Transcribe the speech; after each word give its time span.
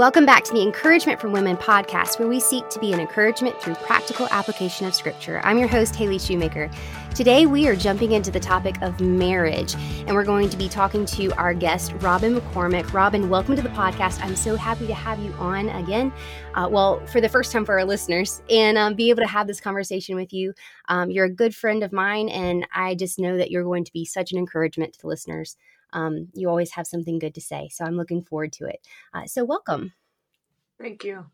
Welcome 0.00 0.24
back 0.24 0.44
to 0.44 0.54
the 0.54 0.62
Encouragement 0.62 1.20
from 1.20 1.32
Women 1.32 1.58
podcast, 1.58 2.18
where 2.18 2.26
we 2.26 2.40
seek 2.40 2.66
to 2.70 2.78
be 2.78 2.94
an 2.94 3.00
encouragement 3.00 3.60
through 3.60 3.74
practical 3.74 4.26
application 4.30 4.86
of 4.86 4.94
Scripture. 4.94 5.42
I'm 5.44 5.58
your 5.58 5.68
host, 5.68 5.94
Haley 5.94 6.18
Shoemaker. 6.18 6.70
Today, 7.14 7.44
we 7.44 7.68
are 7.68 7.76
jumping 7.76 8.12
into 8.12 8.30
the 8.30 8.40
topic 8.40 8.80
of 8.80 8.98
marriage, 9.02 9.74
and 10.06 10.12
we're 10.12 10.24
going 10.24 10.48
to 10.48 10.56
be 10.56 10.70
talking 10.70 11.04
to 11.04 11.36
our 11.36 11.52
guest, 11.52 11.92
Robin 11.98 12.34
McCormick. 12.34 12.94
Robin, 12.94 13.28
welcome 13.28 13.54
to 13.56 13.60
the 13.60 13.68
podcast. 13.68 14.24
I'm 14.24 14.36
so 14.36 14.56
happy 14.56 14.86
to 14.86 14.94
have 14.94 15.18
you 15.18 15.34
on 15.34 15.68
again. 15.68 16.14
Uh, 16.54 16.66
well, 16.70 17.04
for 17.08 17.20
the 17.20 17.28
first 17.28 17.52
time 17.52 17.66
for 17.66 17.78
our 17.78 17.84
listeners, 17.84 18.40
and 18.48 18.78
um, 18.78 18.94
be 18.94 19.10
able 19.10 19.20
to 19.20 19.28
have 19.28 19.46
this 19.46 19.60
conversation 19.60 20.16
with 20.16 20.32
you. 20.32 20.54
Um, 20.88 21.10
you're 21.10 21.26
a 21.26 21.30
good 21.30 21.54
friend 21.54 21.84
of 21.84 21.92
mine, 21.92 22.30
and 22.30 22.66
I 22.74 22.94
just 22.94 23.18
know 23.18 23.36
that 23.36 23.50
you're 23.50 23.64
going 23.64 23.84
to 23.84 23.92
be 23.92 24.06
such 24.06 24.32
an 24.32 24.38
encouragement 24.38 24.94
to 24.94 25.00
the 25.02 25.08
listeners. 25.08 25.58
Um, 25.92 26.28
you 26.34 26.48
always 26.48 26.72
have 26.72 26.86
something 26.86 27.18
good 27.18 27.34
to 27.34 27.40
say, 27.40 27.68
so 27.72 27.84
I'm 27.84 27.96
looking 27.96 28.22
forward 28.22 28.52
to 28.54 28.66
it. 28.66 28.86
Uh, 29.14 29.26
so, 29.26 29.44
welcome. 29.44 29.92
Thank 30.80 31.04
you. 31.04 31.26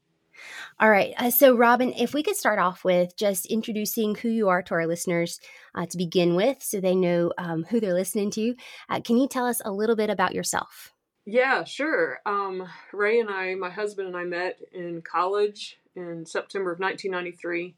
All 0.78 0.90
right. 0.90 1.14
Uh, 1.16 1.30
so, 1.30 1.56
Robin, 1.56 1.92
if 1.94 2.12
we 2.12 2.22
could 2.22 2.36
start 2.36 2.58
off 2.58 2.84
with 2.84 3.16
just 3.16 3.46
introducing 3.46 4.14
who 4.14 4.28
you 4.28 4.48
are 4.48 4.62
to 4.62 4.74
our 4.74 4.86
listeners 4.86 5.40
uh, 5.74 5.86
to 5.86 5.96
begin 5.96 6.34
with, 6.34 6.62
so 6.62 6.80
they 6.80 6.94
know 6.94 7.32
um, 7.38 7.64
who 7.64 7.80
they're 7.80 7.94
listening 7.94 8.30
to, 8.32 8.54
uh, 8.88 9.00
can 9.00 9.16
you 9.16 9.28
tell 9.28 9.46
us 9.46 9.62
a 9.64 9.72
little 9.72 9.96
bit 9.96 10.10
about 10.10 10.34
yourself? 10.34 10.92
Yeah, 11.24 11.64
sure. 11.64 12.20
Um, 12.26 12.68
Ray 12.92 13.20
and 13.20 13.30
I, 13.30 13.54
my 13.54 13.70
husband 13.70 14.08
and 14.08 14.16
I 14.16 14.24
met 14.24 14.60
in 14.72 15.02
college 15.02 15.78
in 15.96 16.24
September 16.26 16.70
of 16.70 16.78
1993, 16.78 17.74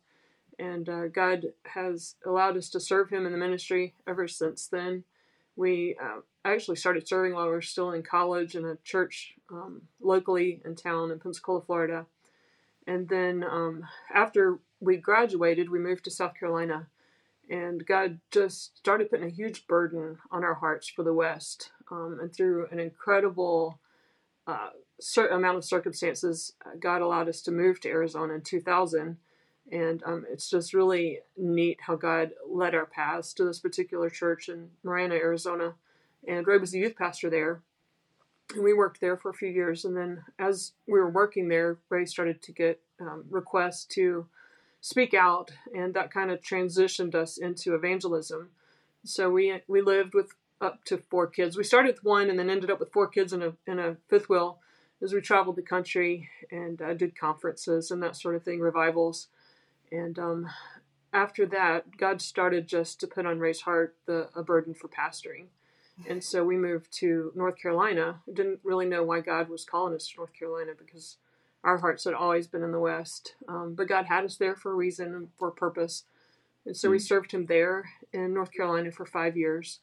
and 0.59 0.89
uh, 0.89 1.09
God 1.09 1.47
has 1.65 2.17
allowed 2.27 2.57
us 2.57 2.69
to 2.71 2.81
serve 2.81 3.11
Him 3.11 3.25
in 3.25 3.33
the 3.33 3.39
ministry 3.39 3.95
ever 4.07 4.29
since 4.29 4.67
then. 4.67 5.05
We 5.57 5.97
uh, 6.45 6.49
actually 6.49 6.77
started 6.77 7.07
serving 7.07 7.35
while 7.35 7.47
we 7.47 7.53
were 7.53 7.63
still 7.63 7.93
in 7.93 8.03
college 8.03 8.55
in 8.55 8.65
a 8.65 8.77
church 8.85 9.35
um, 9.51 9.83
locally 10.01 10.61
in 10.65 10.75
town 10.75 11.11
in 11.11 11.19
Pensacola, 11.19 11.61
Florida. 11.61 12.07
And 12.87 13.09
then 13.09 13.45
um, 13.45 13.85
after 14.13 14.59
we 14.81 14.97
graduated, 14.97 15.71
we 15.71 15.79
moved 15.79 16.05
to 16.05 16.11
South 16.11 16.35
Carolina. 16.35 16.87
And 17.51 17.87
God 17.87 18.21
just 18.31 18.77
started 18.77 19.11
putting 19.11 19.27
a 19.27 19.31
huge 19.31 19.67
burden 19.67 20.19
on 20.31 20.45
our 20.45 20.55
hearts 20.55 20.89
for 20.89 21.03
the 21.03 21.15
West. 21.15 21.71
Um, 21.91 22.19
and 22.21 22.35
through 22.35 22.69
an 22.71 22.79
incredible 22.79 23.79
uh, 24.47 24.71
amount 25.31 25.57
of 25.57 25.65
circumstances, 25.65 26.53
uh, 26.65 26.71
God 26.79 27.03
allowed 27.03 27.29
us 27.29 27.43
to 27.43 27.51
move 27.51 27.81
to 27.81 27.89
Arizona 27.89 28.35
in 28.35 28.43
2000. 28.43 29.17
And 29.71 30.03
um, 30.05 30.25
it's 30.31 30.49
just 30.49 30.73
really 30.73 31.21
neat 31.37 31.79
how 31.83 31.97
God 31.97 32.33
led 32.49 32.75
our 32.75 32.87
paths 32.87 33.33
to 33.35 33.45
this 33.45 33.59
particular 33.59 34.09
church 34.09 34.49
in 34.49 34.71
Marana, 34.83 35.15
Arizona 35.15 35.75
and 36.27 36.47
Ray 36.47 36.59
was 36.59 36.73
the 36.73 36.79
youth 36.79 36.97
pastor 36.97 37.31
there. 37.31 37.63
And 38.55 38.65
we 38.65 38.73
worked 38.73 39.01
there 39.01 39.17
for 39.17 39.31
a 39.31 39.35
few 39.35 39.49
years. 39.49 39.85
And 39.85 39.97
then 39.97 40.25
as 40.39 40.73
we 40.87 40.99
were 40.99 41.11
working 41.11 41.49
there, 41.49 41.79
Ray 41.91 42.07
started 42.07 42.41
to 42.43 42.53
get 42.53 42.81
um, 43.01 43.25
requests 43.31 43.85
to 43.95 44.27
speak 44.81 45.15
out, 45.15 45.51
and 45.75 45.95
that 45.95 46.11
kind 46.11 46.31
of 46.31 46.41
transitioned 46.41 47.15
us 47.15 47.39
into 47.39 47.75
evangelism. 47.75 48.51
So 49.05 49.31
we 49.31 49.61
we 49.69 49.81
lived 49.83 50.15
with 50.15 50.33
up 50.61 50.85
to 50.87 50.99
four 51.11 51.27
kids. 51.27 51.57
We 51.57 51.65
started 51.65 51.97
with 51.97 52.05
one, 52.05 52.31
and 52.31 52.39
then 52.39 52.51
ended 52.51 52.71
up 52.71 52.81
with 52.81 52.93
four 52.93 53.09
kids 53.09 53.33
in 53.33 53.43
a 53.43 53.53
in 53.67 53.79
a 53.79 53.97
fifth 54.09 54.29
wheel 54.29 54.59
as 55.03 55.13
we 55.13 55.21
traveled 55.21 55.57
the 55.57 55.63
country 55.63 56.29
and 56.51 56.83
uh, 56.83 56.93
did 56.95 57.19
conferences 57.19 57.91
and 57.91 58.03
that 58.03 58.17
sort 58.17 58.35
of 58.35 58.43
thing, 58.43 58.59
revivals. 58.59 59.29
And 59.93 60.19
um, 60.19 60.49
after 61.13 61.47
that, 61.47 61.97
God 61.97 62.21
started 62.21 62.67
just 62.67 62.99
to 63.01 63.07
put 63.07 63.25
on 63.25 63.39
Ray's 63.39 63.61
heart 63.61 63.97
the 64.07 64.29
a 64.35 64.43
burden 64.43 64.75
for 64.75 64.89
pastoring. 64.89 65.47
And 66.07 66.23
so 66.23 66.45
we 66.45 66.57
moved 66.57 66.93
to 66.99 67.33
North 67.35 67.61
Carolina. 67.61 68.21
Didn't 68.33 68.61
really 68.63 68.87
know 68.87 69.03
why 69.03 69.21
God 69.21 69.49
was 69.49 69.65
calling 69.65 69.95
us 69.95 70.09
to 70.09 70.17
North 70.19 70.33
Carolina 70.33 70.73
because 70.79 71.17
our 71.65 71.79
hearts 71.79 72.05
had 72.05 72.15
always 72.15 72.47
been 72.47 72.63
in 72.63 72.73
the 72.73 72.79
West. 72.79 73.35
Um, 73.49 73.75
but 73.75 73.89
God 73.89 74.07
had 74.07 74.25
us 74.25 74.37
there 74.37 74.55
for 74.55 74.73
a 74.73 74.77
reason 74.77 75.15
and 75.15 75.29
for 75.39 75.49
a 75.49 75.53
purpose. 75.53 76.05
And 76.65 76.77
so 76.77 76.91
we 76.91 76.99
served 76.99 77.33
Him 77.33 77.47
there 77.47 77.91
in 78.13 78.35
North 78.35 78.53
Carolina 78.53 78.93
for 78.93 79.07
five 79.07 79.37
years. 79.37 79.81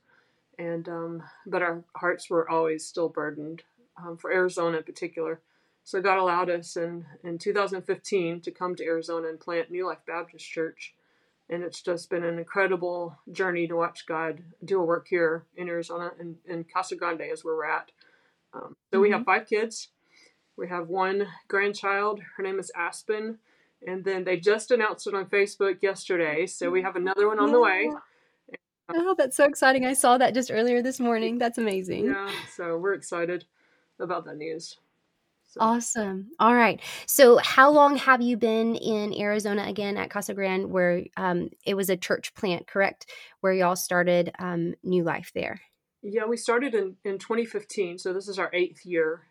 And 0.57 0.87
um, 0.87 1.23
but 1.45 1.61
our 1.61 1.83
hearts 1.95 2.29
were 2.29 2.49
always 2.49 2.85
still 2.85 3.09
burdened 3.09 3.63
um, 4.01 4.17
for 4.17 4.31
Arizona 4.31 4.77
in 4.77 4.83
particular. 4.83 5.41
So 5.83 6.01
God 6.01 6.17
allowed 6.17 6.49
us 6.49 6.77
in 6.77 7.05
in 7.23 7.37
2015 7.37 8.41
to 8.41 8.51
come 8.51 8.75
to 8.75 8.85
Arizona 8.85 9.27
and 9.27 9.39
plant 9.39 9.69
New 9.69 9.85
Life 9.85 9.99
Baptist 10.07 10.49
Church 10.49 10.93
and 11.49 11.63
it's 11.63 11.81
just 11.81 12.09
been 12.09 12.23
an 12.23 12.39
incredible 12.39 13.17
journey 13.31 13.67
to 13.67 13.75
watch 13.75 14.05
God 14.05 14.41
do 14.63 14.81
a 14.81 14.85
work 14.85 15.07
here 15.09 15.45
in 15.55 15.69
Arizona 15.69 16.11
and 16.19 16.37
in 16.47 16.65
Casa 16.65 16.95
Grande 16.95 17.21
is 17.21 17.45
where 17.45 17.55
we're 17.55 17.65
at. 17.65 17.91
Um, 18.53 18.75
so 18.91 18.97
mm-hmm. 18.97 19.01
we 19.01 19.11
have 19.11 19.21
mm-hmm. 19.21 19.25
five 19.25 19.47
kids. 19.47 19.89
We 20.57 20.69
have 20.69 20.87
one 20.87 21.27
grandchild. 21.47 22.21
Her 22.37 22.43
name 22.43 22.59
is 22.59 22.71
Aspen, 22.75 23.39
and 23.85 24.05
then 24.05 24.23
they 24.23 24.37
just 24.37 24.71
announced 24.71 25.05
it 25.05 25.13
on 25.13 25.25
Facebook 25.25 25.81
yesterday. 25.81 26.47
So 26.47 26.71
we 26.71 26.81
have 26.81 26.95
another 26.95 27.27
one 27.27 27.39
on 27.39 27.51
the 27.51 27.59
way. 27.59 27.91
Oh, 28.87 29.15
that's 29.17 29.35
so 29.35 29.45
exciting! 29.45 29.85
I 29.85 29.93
saw 29.93 30.17
that 30.17 30.33
just 30.33 30.51
earlier 30.51 30.81
this 30.81 30.99
morning. 30.99 31.39
That's 31.39 31.57
amazing. 31.57 32.05
Yeah, 32.05 32.31
so 32.55 32.77
we're 32.77 32.93
excited 32.93 33.45
about 33.99 34.25
that 34.25 34.37
news. 34.37 34.77
So. 35.55 35.61
Awesome. 35.61 36.31
All 36.37 36.53
right. 36.53 36.81
So, 37.05 37.37
how 37.37 37.71
long 37.71 37.95
have 37.95 38.21
you 38.21 38.35
been 38.35 38.75
in 38.75 39.13
Arizona 39.17 39.63
again 39.63 39.95
at 39.95 40.09
Casa 40.09 40.33
Grande, 40.33 40.69
where 40.69 41.05
um, 41.15 41.49
it 41.65 41.75
was 41.75 41.89
a 41.89 41.95
church 41.95 42.33
plant, 42.33 42.67
correct? 42.67 43.09
Where 43.39 43.53
y'all 43.53 43.77
started 43.77 44.33
um, 44.37 44.75
New 44.83 45.05
Life 45.05 45.31
there? 45.33 45.61
Yeah, 46.01 46.25
we 46.25 46.35
started 46.35 46.75
in, 46.75 46.97
in 47.05 47.19
2015. 47.19 47.99
So, 47.99 48.11
this 48.11 48.27
is 48.27 48.37
our 48.37 48.49
eighth 48.53 48.85
year. 48.85 49.21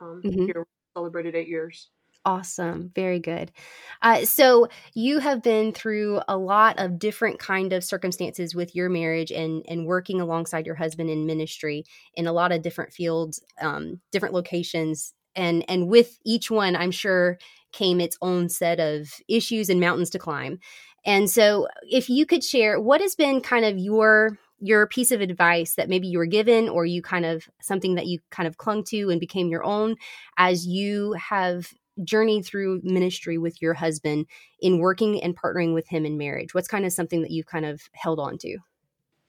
Um, 0.00 0.22
mm-hmm. 0.24 0.46
Here, 0.46 0.60
we 0.60 0.98
celebrated 0.98 1.34
eight 1.34 1.48
years. 1.48 1.90
Awesome. 2.24 2.90
Very 2.94 3.18
good. 3.18 3.52
Uh, 4.00 4.24
so 4.24 4.68
you 4.94 5.18
have 5.18 5.42
been 5.42 5.72
through 5.72 6.22
a 6.26 6.38
lot 6.38 6.78
of 6.78 6.98
different 6.98 7.38
kind 7.38 7.74
of 7.74 7.84
circumstances 7.84 8.54
with 8.54 8.74
your 8.74 8.88
marriage 8.88 9.30
and 9.30 9.62
and 9.68 9.84
working 9.84 10.22
alongside 10.22 10.64
your 10.64 10.76
husband 10.76 11.10
in 11.10 11.26
ministry 11.26 11.84
in 12.14 12.26
a 12.26 12.32
lot 12.32 12.50
of 12.50 12.62
different 12.62 12.94
fields, 12.94 13.42
um, 13.60 14.00
different 14.10 14.34
locations 14.34 15.12
and 15.36 15.64
and 15.68 15.88
with 15.88 16.18
each 16.24 16.50
one 16.50 16.76
i'm 16.76 16.90
sure 16.90 17.38
came 17.74 18.00
its 18.00 18.16
own 18.22 18.48
set 18.48 18.78
of 18.80 19.20
issues 19.28 19.68
and 19.68 19.80
mountains 19.80 20.08
to 20.10 20.18
climb. 20.18 20.58
And 21.04 21.28
so 21.28 21.68
if 21.82 22.08
you 22.08 22.24
could 22.24 22.42
share 22.42 22.80
what 22.80 23.00
has 23.02 23.14
been 23.14 23.42
kind 23.42 23.66
of 23.66 23.76
your 23.76 24.38
your 24.60 24.86
piece 24.86 25.10
of 25.10 25.20
advice 25.20 25.74
that 25.74 25.90
maybe 25.90 26.06
you 26.06 26.16
were 26.16 26.24
given 26.24 26.68
or 26.68 26.86
you 26.86 27.02
kind 27.02 27.26
of 27.26 27.46
something 27.60 27.96
that 27.96 28.06
you 28.06 28.20
kind 28.30 28.46
of 28.46 28.56
clung 28.56 28.82
to 28.84 29.10
and 29.10 29.20
became 29.20 29.48
your 29.48 29.64
own 29.64 29.96
as 30.38 30.66
you 30.66 31.12
have 31.14 31.74
journeyed 32.02 32.46
through 32.46 32.80
ministry 32.82 33.36
with 33.36 33.60
your 33.60 33.74
husband 33.74 34.26
in 34.60 34.78
working 34.78 35.22
and 35.22 35.36
partnering 35.36 35.74
with 35.74 35.86
him 35.88 36.06
in 36.06 36.16
marriage? 36.16 36.54
What's 36.54 36.68
kind 36.68 36.86
of 36.86 36.92
something 36.92 37.20
that 37.22 37.32
you've 37.32 37.46
kind 37.46 37.66
of 37.66 37.82
held 37.92 38.20
on 38.20 38.38
to? 38.38 38.58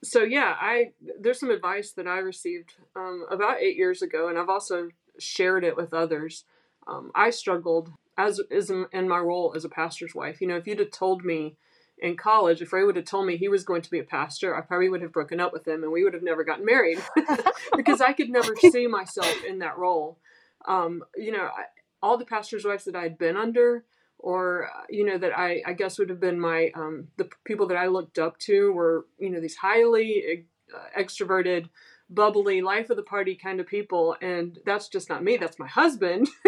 So 0.04 0.22
yeah 0.22 0.54
i 0.60 0.92
there's 1.20 1.40
some 1.40 1.50
advice 1.50 1.92
that 1.92 2.06
i 2.06 2.18
received 2.18 2.74
um, 2.94 3.26
about 3.30 3.60
eight 3.60 3.76
years 3.76 4.02
ago 4.02 4.28
and 4.28 4.38
i've 4.38 4.48
also 4.48 4.88
shared 5.18 5.64
it 5.64 5.76
with 5.76 5.94
others. 5.94 6.44
Um, 6.86 7.10
I 7.14 7.30
struggled 7.30 7.90
as 8.18 8.40
is 8.50 8.70
in 8.70 9.08
my 9.08 9.18
role 9.18 9.52
as 9.54 9.64
a 9.64 9.68
pastor's 9.68 10.14
wife. 10.14 10.40
You 10.40 10.46
know, 10.46 10.56
if 10.56 10.66
you'd 10.66 10.78
have 10.78 10.90
told 10.90 11.24
me 11.24 11.56
in 11.98 12.16
college, 12.16 12.62
if 12.62 12.72
Ray 12.72 12.84
would 12.84 12.96
have 12.96 13.04
told 13.04 13.26
me 13.26 13.36
he 13.36 13.48
was 13.48 13.64
going 13.64 13.82
to 13.82 13.90
be 13.90 13.98
a 13.98 14.04
pastor, 14.04 14.56
I 14.56 14.60
probably 14.60 14.88
would 14.88 15.02
have 15.02 15.12
broken 15.12 15.40
up 15.40 15.52
with 15.52 15.66
him 15.66 15.82
and 15.82 15.92
we 15.92 16.04
would 16.04 16.14
have 16.14 16.22
never 16.22 16.44
gotten 16.44 16.64
married 16.64 17.02
because 17.76 18.00
I 18.00 18.12
could 18.12 18.30
never 18.30 18.54
see 18.56 18.86
myself 18.86 19.44
in 19.46 19.58
that 19.60 19.78
role. 19.78 20.18
Um, 20.66 21.02
you 21.16 21.32
know, 21.32 21.44
I, 21.44 21.64
all 22.02 22.18
the 22.18 22.24
pastor's 22.24 22.64
wives 22.64 22.84
that 22.84 22.96
I'd 22.96 23.18
been 23.18 23.36
under, 23.36 23.84
or 24.18 24.70
you 24.88 25.04
know, 25.04 25.18
that 25.18 25.38
I, 25.38 25.62
I 25.66 25.72
guess 25.72 25.98
would 25.98 26.08
have 26.08 26.20
been 26.20 26.40
my 26.40 26.70
um, 26.74 27.08
the 27.16 27.28
people 27.44 27.66
that 27.68 27.76
I 27.76 27.86
looked 27.86 28.18
up 28.18 28.38
to 28.40 28.72
were 28.72 29.06
you 29.18 29.30
know 29.30 29.40
these 29.40 29.56
highly 29.56 30.46
uh, 30.74 31.00
extroverted 31.00 31.68
bubbly 32.08 32.62
life 32.62 32.88
of 32.88 32.96
the 32.96 33.02
party 33.02 33.34
kind 33.34 33.58
of 33.58 33.66
people 33.66 34.16
and 34.20 34.60
that's 34.64 34.88
just 34.88 35.08
not 35.08 35.24
me 35.24 35.36
that's 35.36 35.58
my 35.58 35.66
husband. 35.66 36.28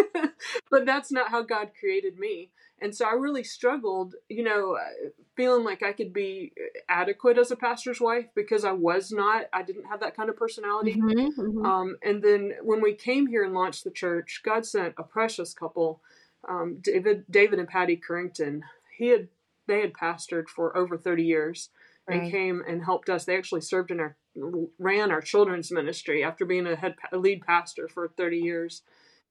But 0.71 0.85
that's 0.85 1.11
not 1.11 1.31
how 1.31 1.41
god 1.41 1.71
created 1.77 2.17
me. 2.17 2.51
And 2.81 2.95
so 2.95 3.05
i 3.05 3.11
really 3.11 3.43
struggled 3.43 4.15
you 4.29 4.43
know 4.43 4.77
uh, 4.77 5.09
feeling 5.35 5.65
like 5.65 5.83
i 5.83 5.91
could 5.91 6.13
be 6.13 6.53
adequate 6.87 7.37
as 7.37 7.51
a 7.51 7.57
pastor's 7.57 7.99
wife 7.99 8.27
because 8.35 8.63
i 8.63 8.71
was 8.71 9.11
not 9.11 9.47
i 9.51 9.61
didn't 9.63 9.85
have 9.85 9.99
that 9.99 10.15
kind 10.15 10.29
of 10.29 10.37
personality. 10.37 10.95
Mm-hmm, 10.95 11.41
mm-hmm. 11.41 11.65
Um, 11.65 11.97
and 12.03 12.23
then 12.23 12.53
when 12.63 12.81
we 12.81 12.93
came 12.93 13.27
here 13.27 13.43
and 13.43 13.53
launched 13.53 13.83
the 13.83 13.91
church 13.91 14.41
god 14.45 14.65
sent 14.65 14.93
a 14.97 15.03
precious 15.03 15.53
couple 15.53 16.01
um, 16.47 16.77
david 16.81 17.25
david 17.29 17.59
and 17.59 17.67
patty 17.67 17.97
currington 17.97 18.61
he 18.97 19.07
had 19.07 19.27
they 19.69 19.81
had 19.81 19.93
pastored 19.93 20.49
for 20.49 20.75
over 20.75 20.97
30 20.97 21.23
years. 21.23 21.69
Right. 22.07 22.23
and 22.23 22.31
came 22.31 22.63
and 22.67 22.83
helped 22.83 23.07
us. 23.07 23.25
They 23.25 23.37
actually 23.37 23.61
served 23.61 23.91
in 23.91 23.99
our 23.99 24.17
ran 24.35 25.11
our 25.11 25.21
children's 25.21 25.71
ministry 25.71 26.23
after 26.23 26.45
being 26.45 26.67
a 26.67 26.75
head 26.75 26.95
a 27.11 27.17
lead 27.17 27.41
pastor 27.45 27.87
for 27.87 28.07
30 28.07 28.37
years 28.37 28.83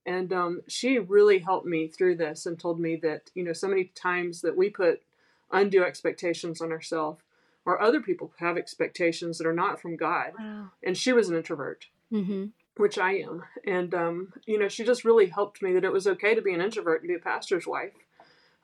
and 0.07 0.33
um, 0.33 0.63
she 0.67 0.99
really 0.99 1.39
helped 1.39 1.67
me 1.67 1.87
through 1.87 2.17
this 2.17 2.47
and 2.47 2.59
told 2.59 2.81
me 2.81 2.97
that 2.97 3.31
you 3.35 3.45
know 3.45 3.53
so 3.53 3.69
many 3.69 3.85
times 3.95 4.41
that 4.43 4.57
we 4.57 4.69
put 4.71 5.03
undue 5.53 5.85
expectations 5.85 6.61
on 6.61 6.73
ourselves 6.73 7.23
or 7.65 7.81
other 7.81 8.01
people 8.01 8.33
have 8.39 8.57
expectations 8.57 9.39
that 9.39 9.47
are 9.47 9.53
not 9.53 9.81
from 9.81 9.97
god 9.97 10.33
wow. 10.39 10.71
and 10.83 10.97
she 10.97 11.13
was 11.13 11.29
an 11.29 11.37
introvert 11.37 11.87
mm-hmm. 12.13 12.47
which 12.77 12.99
I 12.99 13.15
am. 13.19 13.45
And, 13.67 13.95
um, 13.95 14.33
you 14.47 14.59
know, 14.59 14.69
she 14.69 14.85
just 14.85 15.05
really 15.05 15.27
helped 15.27 15.63
me 15.63 15.73
that 15.75 15.85
it 15.85 15.93
was 15.93 16.07
okay 16.07 16.35
to 16.35 16.43
be 16.43 16.55
an 16.55 16.61
introvert 16.61 17.03
and 17.03 17.09
be 17.09 17.15
a 17.15 17.19
pastor's 17.19 17.67
wife. 17.67 17.93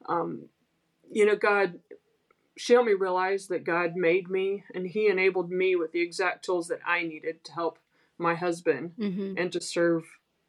Um, 0.06 0.46
you 1.10 1.26
know, 1.26 1.36
God, 1.36 1.80
she 2.56 2.72
helped 2.72 2.88
me 2.88 2.94
realize 2.94 3.48
that 3.48 3.64
God 3.64 3.96
made 3.96 4.30
me 4.30 4.64
and 4.74 4.86
He 4.86 5.08
enabled 5.08 5.50
me 5.50 5.76
with 5.76 5.92
the 5.92 6.00
exact 6.00 6.44
tools 6.44 6.68
that 6.68 6.80
I 6.86 7.02
needed 7.02 7.44
to 7.44 7.52
help 7.52 7.78
my 8.18 8.34
husband 8.34 8.92
mm-hmm. 8.98 9.34
and 9.36 9.52
to 9.52 9.60
serve 9.60 10.04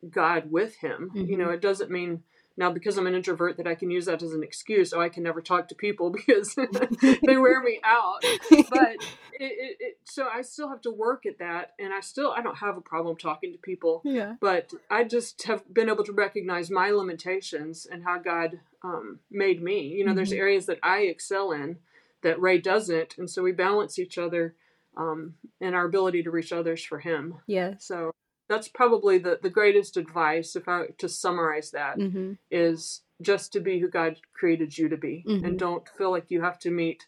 God 0.09 0.51
with 0.51 0.75
Him. 0.77 1.11
Mm-hmm. 1.15 1.29
You 1.29 1.37
know, 1.37 1.49
it 1.49 1.61
doesn't 1.61 1.91
mean 1.91 2.23
now, 2.57 2.71
because 2.71 2.97
I'm 2.97 3.07
an 3.07 3.15
introvert, 3.15 3.57
that 3.57 3.67
I 3.67 3.75
can 3.75 3.91
use 3.91 4.05
that 4.05 4.23
as 4.23 4.31
an 4.31 4.41
excuse. 4.41 4.93
Oh, 4.93 5.01
I 5.01 5.09
can 5.09 5.23
never 5.23 5.41
talk 5.41 5.67
to 5.67 5.75
people 5.75 6.09
because 6.27 6.55
they 7.01 7.37
wear 7.37 7.61
me 7.61 7.79
out. 7.83 8.23
But 8.49 8.95
it, 9.33 9.51
it, 9.51 9.77
it, 9.79 9.97
so 10.05 10.27
I 10.33 10.41
still 10.41 10.69
have 10.69 10.81
to 10.81 10.91
work 10.91 11.25
at 11.25 11.39
that, 11.39 11.73
and 11.79 11.93
I 11.93 11.99
still 11.99 12.31
I 12.31 12.41
don't 12.41 12.57
have 12.57 12.77
a 12.77 12.81
problem 12.81 13.17
talking 13.17 13.51
to 13.51 13.57
people. 13.57 14.01
Yeah. 14.05 14.35
But 14.39 14.71
I 14.89 15.03
just 15.03 15.43
have 15.43 15.63
been 15.73 15.89
able 15.89 16.05
to 16.05 16.13
recognize 16.13 16.69
my 16.69 16.91
limitations 16.91 17.85
and 17.85 18.03
how 18.03 18.19
God 18.19 18.59
um, 18.83 19.19
made 19.29 19.61
me. 19.61 19.87
You 19.89 20.05
know, 20.05 20.11
mm-hmm. 20.11 20.17
there's 20.17 20.31
areas 20.31 20.65
that 20.67 20.79
I 20.81 20.99
excel 20.99 21.51
in 21.51 21.77
that 22.25 22.41
Ray 22.41 22.57
doesn't, 22.57 23.17
and 23.17 23.29
so 23.29 23.43
we 23.43 23.51
balance 23.51 23.99
each 23.99 24.17
other 24.17 24.55
um, 24.97 25.35
and 25.61 25.75
our 25.75 25.85
ability 25.85 26.23
to 26.23 26.31
reach 26.31 26.51
others 26.51 26.83
for 26.83 26.99
Him. 26.99 27.35
Yeah. 27.47 27.75
So 27.77 28.11
that's 28.47 28.67
probably 28.67 29.19
the, 29.19 29.39
the 29.41 29.49
greatest 29.49 29.97
advice 29.97 30.55
if 30.55 30.67
i 30.67 30.85
to 30.97 31.09
summarize 31.09 31.71
that 31.71 31.97
mm-hmm. 31.97 32.33
is 32.51 33.01
just 33.21 33.51
to 33.53 33.59
be 33.59 33.79
who 33.79 33.89
god 33.89 34.17
created 34.33 34.77
you 34.77 34.87
to 34.89 34.97
be 34.97 35.23
mm-hmm. 35.27 35.45
and 35.45 35.57
don't 35.57 35.89
feel 35.97 36.11
like 36.11 36.29
you 36.29 36.41
have 36.41 36.59
to 36.59 36.69
meet 36.69 37.07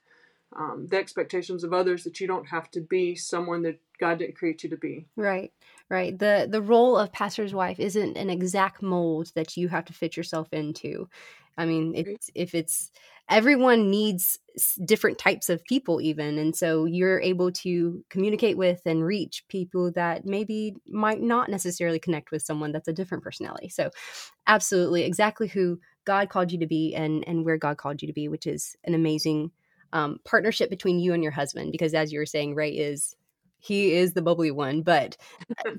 um, 0.57 0.87
the 0.89 0.97
expectations 0.97 1.63
of 1.63 1.73
others 1.73 2.03
that 2.03 2.19
you 2.19 2.27
don't 2.27 2.47
have 2.47 2.71
to 2.71 2.81
be 2.81 3.15
someone 3.15 3.61
that 3.61 3.79
god 3.99 4.19
didn't 4.19 4.35
create 4.35 4.63
you 4.63 4.69
to 4.69 4.77
be 4.77 5.05
right 5.15 5.51
right? 5.89 6.17
The 6.17 6.47
the 6.49 6.61
role 6.61 6.97
of 6.97 7.11
pastor's 7.11 7.53
wife 7.53 7.79
isn't 7.79 8.17
an 8.17 8.29
exact 8.29 8.81
mold 8.81 9.31
that 9.35 9.57
you 9.57 9.67
have 9.69 9.85
to 9.85 9.93
fit 9.93 10.17
yourself 10.17 10.51
into. 10.51 11.09
I 11.57 11.65
mean 11.65 11.93
it's, 11.95 12.29
if 12.35 12.53
it's 12.53 12.91
everyone 13.29 13.89
needs 13.89 14.39
different 14.85 15.17
types 15.17 15.49
of 15.49 15.63
people 15.65 15.99
even 15.99 16.37
and 16.37 16.55
so 16.55 16.85
you're 16.85 17.19
able 17.19 17.51
to 17.51 18.03
communicate 18.09 18.57
with 18.57 18.81
and 18.85 19.03
reach 19.03 19.43
people 19.49 19.91
that 19.91 20.25
maybe 20.25 20.75
might 20.87 21.21
not 21.21 21.49
necessarily 21.49 21.99
connect 21.99 22.31
with 22.31 22.41
someone 22.41 22.71
that's 22.71 22.87
a 22.87 22.93
different 22.93 23.23
personality. 23.23 23.69
So 23.69 23.89
absolutely 24.47 25.03
exactly 25.03 25.47
who 25.47 25.79
god 26.05 26.29
called 26.29 26.51
you 26.51 26.59
to 26.59 26.67
be 26.67 26.95
and 26.95 27.27
and 27.27 27.43
where 27.43 27.57
god 27.57 27.77
called 27.77 28.01
you 28.01 28.07
to 28.07 28.13
be 28.13 28.27
which 28.27 28.47
is 28.47 28.75
an 28.85 28.93
amazing 28.93 29.51
um, 29.93 30.19
partnership 30.25 30.69
between 30.69 30.99
you 30.99 31.13
and 31.13 31.23
your 31.23 31.31
husband 31.31 31.71
because 31.71 31.93
as 31.93 32.11
you 32.11 32.19
were 32.19 32.25
saying 32.25 32.55
ray 32.55 32.71
is 32.71 33.15
he 33.59 33.93
is 33.93 34.13
the 34.13 34.21
bubbly 34.21 34.51
one 34.51 34.81
but 34.81 35.17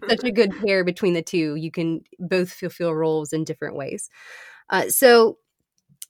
such 0.09 0.25
a 0.25 0.31
good 0.33 0.53
pair 0.65 0.85
between 0.85 1.15
the 1.15 1.23
two 1.23 1.55
you 1.55 1.71
can 1.71 2.01
both 2.19 2.51
fulfill 2.51 2.95
roles 2.95 3.33
in 3.33 3.45
different 3.45 3.77
ways 3.77 4.11
uh, 4.71 4.89
so 4.89 5.39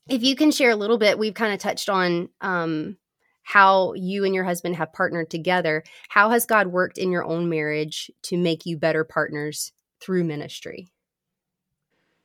if 0.09 0.23
you 0.23 0.35
can 0.35 0.51
share 0.51 0.71
a 0.71 0.75
little 0.75 0.97
bit, 0.97 1.19
we've 1.19 1.33
kind 1.33 1.53
of 1.53 1.59
touched 1.59 1.87
on 1.87 2.29
um, 2.41 2.97
how 3.43 3.93
you 3.93 4.25
and 4.25 4.33
your 4.33 4.43
husband 4.43 4.75
have 4.75 4.91
partnered 4.91 5.29
together. 5.29 5.83
How 6.09 6.31
has 6.31 6.45
God 6.45 6.67
worked 6.67 6.97
in 6.97 7.11
your 7.11 7.23
own 7.23 7.47
marriage 7.47 8.11
to 8.23 8.37
make 8.37 8.65
you 8.65 8.75
better 8.77 9.03
partners 9.03 9.71
through 10.01 10.23
ministry? 10.23 10.89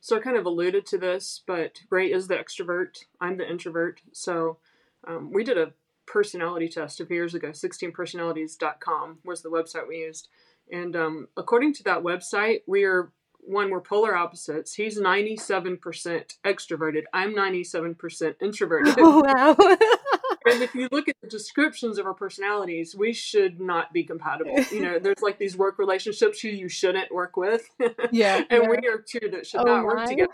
So 0.01 0.17
I 0.17 0.19
kind 0.19 0.37
of 0.37 0.45
alluded 0.45 0.85
to 0.87 0.97
this, 0.97 1.41
but 1.45 1.81
Ray 1.89 2.11
is 2.11 2.27
the 2.27 2.35
extrovert. 2.35 3.05
I'm 3.21 3.37
the 3.37 3.49
introvert. 3.49 4.01
So 4.11 4.57
um, 5.07 5.31
we 5.31 5.43
did 5.43 5.57
a 5.57 5.73
personality 6.05 6.67
test 6.67 6.99
a 6.99 7.05
few 7.05 7.15
years 7.15 7.33
ago. 7.33 7.49
16personalities.com 7.49 9.19
was 9.23 9.41
the 9.41 9.49
website 9.49 9.87
we 9.87 9.97
used. 9.97 10.27
And 10.71 10.95
um, 10.95 11.27
according 11.37 11.73
to 11.75 11.83
that 11.83 12.03
website, 12.03 12.61
we 12.67 12.83
are 12.83 13.11
one 13.45 13.69
we're 13.69 13.81
polar 13.81 14.15
opposites. 14.15 14.73
He's 14.73 14.99
97% 14.99 15.79
extroverted. 16.43 17.03
I'm 17.13 17.35
97% 17.35 18.35
introverted. 18.41 18.95
Oh, 19.07 19.21
wow. 19.21 19.55
and 20.51 20.63
if 20.63 20.73
you 20.73 20.87
look 20.91 21.07
at 21.07 21.15
the 21.21 21.27
descriptions 21.27 21.99
of 21.99 22.05
our 22.05 22.13
personalities, 22.13 22.95
we 22.95 23.13
should 23.13 23.59
not 23.59 23.93
be 23.93 24.03
compatible. 24.03 24.59
You 24.71 24.81
know, 24.81 24.99
there's 24.99 25.21
like 25.21 25.37
these 25.37 25.55
work 25.55 25.77
relationships 25.77 26.39
who 26.39 26.47
you 26.47 26.67
shouldn't 26.69 27.13
work 27.13 27.37
with. 27.37 27.69
Yeah. 28.11 28.43
and 28.49 28.63
yeah. 28.63 28.69
we 28.69 28.87
are 28.87 28.97
two 28.97 29.29
that 29.31 29.45
should 29.45 29.61
oh, 29.61 29.63
not 29.63 29.83
work 29.83 30.07
together. 30.07 30.31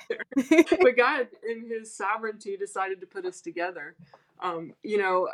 but 0.81 0.95
God, 0.95 1.27
in 1.47 1.67
His 1.67 1.93
sovereignty, 1.93 2.55
decided 2.55 3.01
to 3.01 3.07
put 3.07 3.25
us 3.25 3.41
together. 3.41 3.95
Um, 4.39 4.73
you 4.83 4.97
know, 4.97 5.27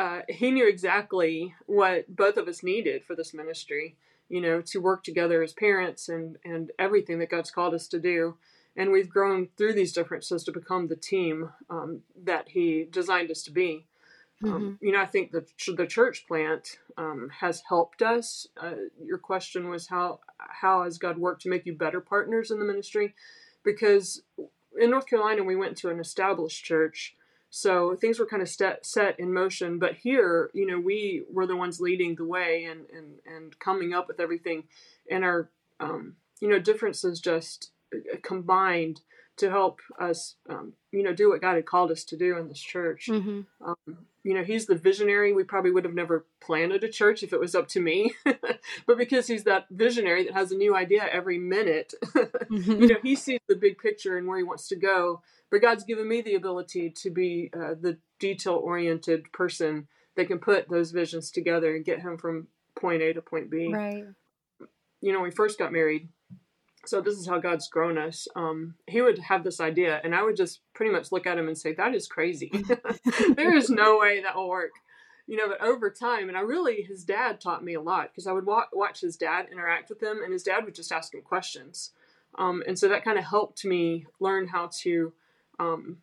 uh, 0.00 0.22
He 0.28 0.50
knew 0.50 0.68
exactly 0.68 1.54
what 1.66 2.14
both 2.14 2.36
of 2.36 2.48
us 2.48 2.62
needed 2.62 3.04
for 3.04 3.14
this 3.14 3.34
ministry 3.34 3.96
you 4.30 4.40
know, 4.40 4.62
to 4.62 4.80
work 4.80 5.02
together 5.02 5.42
as 5.42 5.52
parents 5.52 6.08
and, 6.08 6.38
and 6.44 6.70
everything 6.78 7.18
that 7.18 7.30
God's 7.30 7.50
called 7.50 7.74
us 7.74 7.88
to 7.88 7.98
do. 7.98 8.36
And 8.76 8.92
we've 8.92 9.10
grown 9.10 9.48
through 9.58 9.74
these 9.74 9.92
differences 9.92 10.44
to 10.44 10.52
become 10.52 10.86
the 10.86 10.96
team 10.96 11.50
um, 11.68 12.02
that 12.24 12.48
He 12.50 12.86
designed 12.90 13.30
us 13.30 13.42
to 13.42 13.50
be. 13.50 13.86
Um, 14.42 14.48
mm-hmm. 14.48 14.56
Um, 14.56 14.78
you 14.80 14.92
know, 14.92 15.02
I 15.02 15.06
think 15.06 15.32
the 15.32 15.44
the 15.76 15.86
church 15.86 16.24
plant 16.26 16.78
um, 16.96 17.30
has 17.40 17.62
helped 17.68 18.00
us. 18.00 18.46
Uh, 18.56 18.74
your 19.04 19.18
question 19.18 19.68
was 19.68 19.88
how 19.88 20.20
how 20.38 20.84
has 20.84 20.96
God 20.96 21.18
worked 21.18 21.42
to 21.42 21.50
make 21.50 21.66
you 21.66 21.74
better 21.74 22.00
partners 22.00 22.50
in 22.50 22.58
the 22.60 22.64
ministry? 22.64 23.14
Because 23.64 24.22
in 24.80 24.90
North 24.90 25.06
Carolina, 25.06 25.42
we 25.42 25.56
went 25.56 25.76
to 25.78 25.90
an 25.90 26.00
established 26.00 26.64
church, 26.64 27.16
so 27.50 27.96
things 27.96 28.18
were 28.18 28.26
kind 28.26 28.42
of 28.42 28.48
set, 28.48 28.86
set 28.86 29.18
in 29.18 29.32
motion. 29.32 29.78
But 29.78 29.96
here, 29.96 30.50
you 30.54 30.66
know, 30.66 30.78
we 30.78 31.24
were 31.30 31.46
the 31.46 31.56
ones 31.56 31.80
leading 31.80 32.14
the 32.14 32.24
way 32.24 32.64
and, 32.64 32.86
and, 32.96 33.14
and 33.26 33.58
coming 33.58 33.92
up 33.92 34.06
with 34.08 34.20
everything. 34.20 34.64
And 35.10 35.24
our, 35.24 35.50
um, 35.80 36.14
you 36.40 36.48
know, 36.48 36.60
differences 36.60 37.20
just 37.20 37.72
uh, 37.94 38.16
combined 38.22 39.00
to 39.38 39.50
help 39.50 39.80
us, 39.98 40.36
um, 40.48 40.74
you 40.92 41.02
know, 41.02 41.12
do 41.12 41.30
what 41.30 41.40
God 41.40 41.56
had 41.56 41.66
called 41.66 41.90
us 41.90 42.04
to 42.04 42.16
do 42.16 42.36
in 42.36 42.48
this 42.48 42.60
church. 42.60 43.08
Mm-hmm. 43.10 43.40
Um, 43.64 43.98
you 44.22 44.34
know, 44.34 44.44
he's 44.44 44.66
the 44.66 44.74
visionary. 44.74 45.32
We 45.32 45.44
probably 45.44 45.70
would 45.70 45.84
have 45.84 45.94
never 45.94 46.26
planted 46.40 46.84
a 46.84 46.88
church 46.88 47.22
if 47.22 47.32
it 47.32 47.40
was 47.40 47.54
up 47.54 47.68
to 47.68 47.80
me, 47.80 48.12
but 48.86 48.98
because 48.98 49.26
he's 49.26 49.44
that 49.44 49.66
visionary 49.70 50.24
that 50.24 50.34
has 50.34 50.52
a 50.52 50.56
new 50.56 50.74
idea 50.76 51.08
every 51.10 51.38
minute, 51.38 51.94
mm-hmm. 52.04 52.70
you 52.82 52.88
know, 52.88 52.98
he 53.02 53.16
sees 53.16 53.40
the 53.48 53.56
big 53.56 53.78
picture 53.78 54.18
and 54.18 54.26
where 54.26 54.38
he 54.38 54.44
wants 54.44 54.68
to 54.68 54.76
go. 54.76 55.22
But 55.50 55.62
God's 55.62 55.84
given 55.84 56.06
me 56.06 56.20
the 56.20 56.34
ability 56.34 56.90
to 56.90 57.10
be 57.10 57.50
uh, 57.54 57.74
the 57.80 57.98
detail 58.18 58.54
oriented 58.54 59.32
person 59.32 59.88
that 60.16 60.26
can 60.26 60.38
put 60.38 60.68
those 60.68 60.90
visions 60.90 61.30
together 61.30 61.74
and 61.74 61.84
get 61.84 62.00
him 62.00 62.18
from 62.18 62.48
point 62.74 63.02
A 63.02 63.12
to 63.14 63.22
point 63.22 63.50
B. 63.50 63.72
Right. 63.72 64.04
You 65.00 65.12
know, 65.12 65.20
when 65.20 65.30
we 65.30 65.34
first 65.34 65.58
got 65.58 65.72
married, 65.72 66.08
so 66.86 67.00
this 67.00 67.18
is 67.18 67.26
how 67.26 67.38
God's 67.38 67.68
grown 67.68 67.98
us. 67.98 68.26
Um, 68.34 68.74
he 68.86 69.00
would 69.02 69.18
have 69.18 69.44
this 69.44 69.60
idea, 69.60 70.00
and 70.02 70.14
I 70.14 70.22
would 70.22 70.36
just 70.36 70.60
pretty 70.74 70.92
much 70.92 71.12
look 71.12 71.26
at 71.26 71.38
him 71.38 71.48
and 71.48 71.58
say, 71.58 71.74
"That 71.74 71.94
is 71.94 72.08
crazy. 72.08 72.50
there 73.36 73.54
is 73.54 73.70
no 73.70 73.98
way 73.98 74.22
that 74.22 74.36
will 74.36 74.48
work." 74.48 74.72
You 75.26 75.36
know, 75.36 75.48
but 75.48 75.60
over 75.60 75.90
time, 75.90 76.28
and 76.28 76.36
I 76.36 76.40
really, 76.40 76.82
his 76.82 77.04
dad 77.04 77.40
taught 77.40 77.62
me 77.62 77.74
a 77.74 77.80
lot 77.80 78.08
because 78.10 78.26
I 78.26 78.32
would 78.32 78.46
wa- 78.46 78.66
watch 78.72 79.00
his 79.00 79.16
dad 79.16 79.46
interact 79.52 79.90
with 79.90 80.02
him, 80.02 80.22
and 80.22 80.32
his 80.32 80.42
dad 80.42 80.64
would 80.64 80.74
just 80.74 80.92
ask 80.92 81.14
him 81.14 81.22
questions, 81.22 81.92
um, 82.38 82.62
and 82.66 82.78
so 82.78 82.88
that 82.88 83.04
kind 83.04 83.18
of 83.18 83.24
helped 83.24 83.64
me 83.64 84.06
learn 84.18 84.48
how 84.48 84.70
to 84.80 85.12
um, 85.58 85.98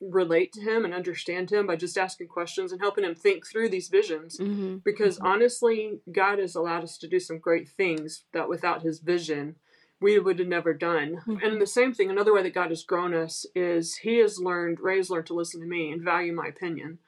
relate 0.00 0.52
to 0.54 0.60
him 0.60 0.84
and 0.84 0.94
understand 0.94 1.50
him 1.50 1.66
by 1.66 1.76
just 1.76 1.96
asking 1.96 2.28
questions 2.28 2.72
and 2.72 2.80
helping 2.80 3.04
him 3.04 3.14
think 3.14 3.46
through 3.46 3.68
these 3.68 3.88
visions. 3.88 4.38
Mm-hmm. 4.38 4.78
Because 4.84 5.16
mm-hmm. 5.16 5.26
honestly, 5.26 6.00
God 6.10 6.38
has 6.38 6.54
allowed 6.54 6.82
us 6.82 6.98
to 6.98 7.08
do 7.08 7.20
some 7.20 7.38
great 7.38 7.68
things 7.68 8.24
that 8.32 8.48
without 8.48 8.82
his 8.82 8.98
vision, 8.98 9.56
we 10.02 10.18
would 10.18 10.38
have 10.38 10.48
never 10.48 10.74
done. 10.74 11.18
Mm-hmm. 11.26 11.44
And 11.44 11.60
the 11.60 11.66
same 11.66 11.94
thing, 11.94 12.10
another 12.10 12.34
way 12.34 12.42
that 12.42 12.54
God 12.54 12.70
has 12.70 12.82
grown 12.82 13.14
us 13.14 13.46
is 13.54 13.96
he 13.96 14.18
has 14.18 14.38
learned, 14.38 14.80
Ray 14.80 14.96
has 14.96 15.10
learned 15.10 15.26
to 15.26 15.34
listen 15.34 15.60
to 15.60 15.66
me 15.66 15.90
and 15.90 16.02
value 16.02 16.32
my 16.32 16.46
opinion. 16.46 16.98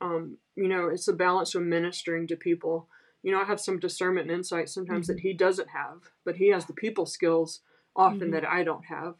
Um, 0.00 0.38
you 0.56 0.68
know, 0.68 0.88
it's 0.88 1.08
a 1.08 1.12
balance 1.12 1.52
from 1.52 1.68
ministering 1.68 2.26
to 2.28 2.36
people. 2.36 2.88
You 3.22 3.32
know, 3.32 3.40
I 3.40 3.44
have 3.44 3.60
some 3.60 3.78
discernment 3.78 4.30
and 4.30 4.38
insight 4.38 4.68
sometimes 4.68 5.06
mm-hmm. 5.06 5.16
that 5.16 5.22
he 5.22 5.32
doesn't 5.32 5.68
have, 5.70 6.10
but 6.24 6.36
he 6.36 6.48
has 6.48 6.66
the 6.66 6.72
people 6.72 7.06
skills 7.06 7.60
often 7.94 8.20
mm-hmm. 8.20 8.30
that 8.32 8.48
I 8.48 8.62
don't 8.62 8.86
have. 8.86 9.16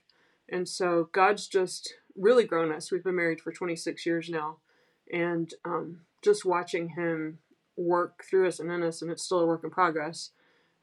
And 0.49 0.69
so 0.69 1.11
God's 1.13 1.47
just 1.47 1.95
really 2.17 2.45
grown 2.45 2.73
us. 2.73 2.91
We've 2.91 3.05
been 3.05 3.17
married 3.17 3.41
for 3.41 3.53
26 3.53 4.07
years 4.07 4.29
now. 4.29 4.59
And 5.13 5.53
um, 5.65 6.01
just 6.23 6.45
watching 6.45 6.91
him 6.91 7.39
work 7.77 8.25
through 8.29 8.49
us 8.49 8.61
and 8.61 8.71
in 8.71 8.83
us, 8.83 9.03
and 9.03 9.11
it's 9.11 9.25
still 9.25 9.41
a 9.41 9.47
work 9.47 9.65
in 9.65 9.71
progress. 9.71 10.31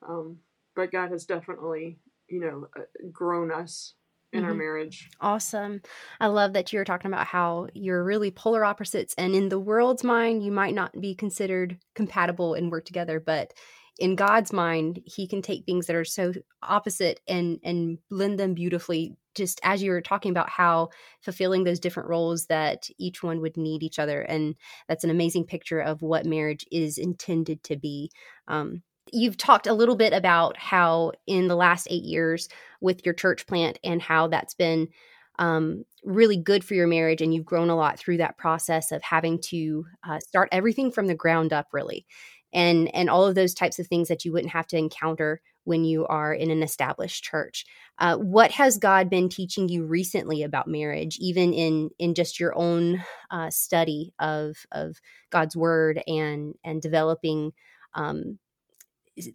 Um, 0.08 0.40
but 0.76 0.92
God 0.92 1.12
has 1.12 1.26
definitely 1.26 2.00
you 2.36 2.42
know, 2.42 2.68
uh, 2.78 2.84
grown 3.12 3.52
us 3.52 3.94
in 4.34 4.42
mm-hmm. 4.42 4.50
our 4.50 4.54
marriage. 4.54 5.10
Awesome. 5.22 5.82
I 6.20 6.28
love 6.28 6.54
that 6.54 6.74
you're 6.74 6.84
talking 6.84 7.12
about 7.12 7.28
how 7.28 7.68
you're 7.74 8.04
really 8.04 8.32
polar 8.32 8.66
opposites 8.66 9.16
and 9.18 9.34
in 9.34 9.50
the 9.50 9.60
world's 9.60 10.04
mind 10.04 10.44
you 10.44 10.52
might 10.52 10.74
not 10.74 11.00
be 11.00 11.16
considered 11.16 11.78
compatible 11.96 12.54
and 12.54 12.72
work 12.72 12.86
together, 12.86 13.20
but 13.20 13.54
in 13.98 14.16
God's 14.16 14.52
mind, 14.52 15.00
he 15.06 15.26
can 15.26 15.42
take 15.42 15.66
things 15.66 15.88
that 15.88 15.96
are 15.96 16.04
so 16.04 16.34
opposite 16.62 17.22
and 17.28 17.60
and 17.64 17.98
blend 18.10 18.38
them 18.38 18.54
beautifully 18.54 19.16
just 19.36 19.60
as 19.64 19.82
you 19.82 19.92
were 19.92 20.02
talking 20.02 20.32
about 20.32 20.50
how 20.50 20.90
fulfilling 21.22 21.64
those 21.64 21.80
different 21.80 22.10
roles 22.10 22.48
that 22.48 22.90
each 22.98 23.22
one 23.22 23.42
would 23.42 23.58
need 23.58 23.84
each 23.84 24.00
other 24.00 24.22
and 24.22 24.56
that's 24.88 25.04
an 25.04 25.10
amazing 25.10 25.44
picture 25.44 25.80
of 25.80 26.02
what 26.02 26.26
marriage 26.26 26.66
is 26.72 26.98
intended 26.98 27.62
to 27.64 27.76
be 27.76 28.10
um, 28.48 28.82
You've 29.14 29.38
talked 29.38 29.68
a 29.68 29.74
little 29.74 29.96
bit 29.96 30.14
about 30.14 30.58
how 30.58 31.14
in 31.28 31.48
the 31.48 31.56
last 31.56 31.88
eight 31.90 32.04
years 32.04 32.50
with 32.82 33.06
your 33.06 33.14
church 33.14 33.46
plant 33.48 33.80
and 33.84 34.02
how 34.02 34.28
that's 34.28 34.56
been 34.56 34.90
um, 35.38 35.84
really 36.04 36.38
good 36.38 36.64
for 36.64 36.76
your 36.76 36.88
marriage 36.88 37.22
and 37.22 37.34
you've 37.34 37.46
grown 37.46 37.70
a 37.70 37.76
lot 37.76 38.00
through 38.00 38.18
that 38.18 38.38
process 38.38 38.92
of 38.92 39.02
having 39.04 39.40
to 39.42 39.86
uh, 40.08 40.20
start 40.20 40.50
everything 40.52 40.92
from 40.92 41.08
the 41.08 41.16
ground 41.16 41.54
up 41.54 41.68
really. 41.74 42.06
And 42.54 42.94
and 42.96 43.10
all 43.10 43.26
of 43.26 43.36
those 43.36 43.54
types 43.54 43.80
of 43.80 43.88
things 43.88 44.08
that 44.08 44.24
you 44.24 44.32
wouldn't 44.32 44.54
have 44.54 44.68
to 44.68 44.78
encounter 44.78 45.42
when 45.66 45.84
you 45.84 46.06
are 46.08 46.34
in 46.34 46.52
an 46.52 46.64
established 46.64 47.24
church. 47.24 47.66
Uh, 47.98 48.16
what 48.18 48.52
has 48.52 48.78
god 48.78 49.10
been 49.10 49.28
teaching 49.28 49.68
you 49.68 49.86
recently 49.86 50.42
about 50.42 50.68
marriage 50.68 51.18
even 51.20 51.54
in 51.54 51.90
in 52.00 52.14
just 52.14 52.40
your 52.40 52.58
own 52.58 53.04
uh, 53.30 53.50
study 53.50 54.14
of 54.20 54.56
of 54.72 54.98
god's 55.32 55.56
word 55.56 56.02
and 56.08 56.56
and 56.64 56.82
developing 56.82 57.52
um, 57.94 58.38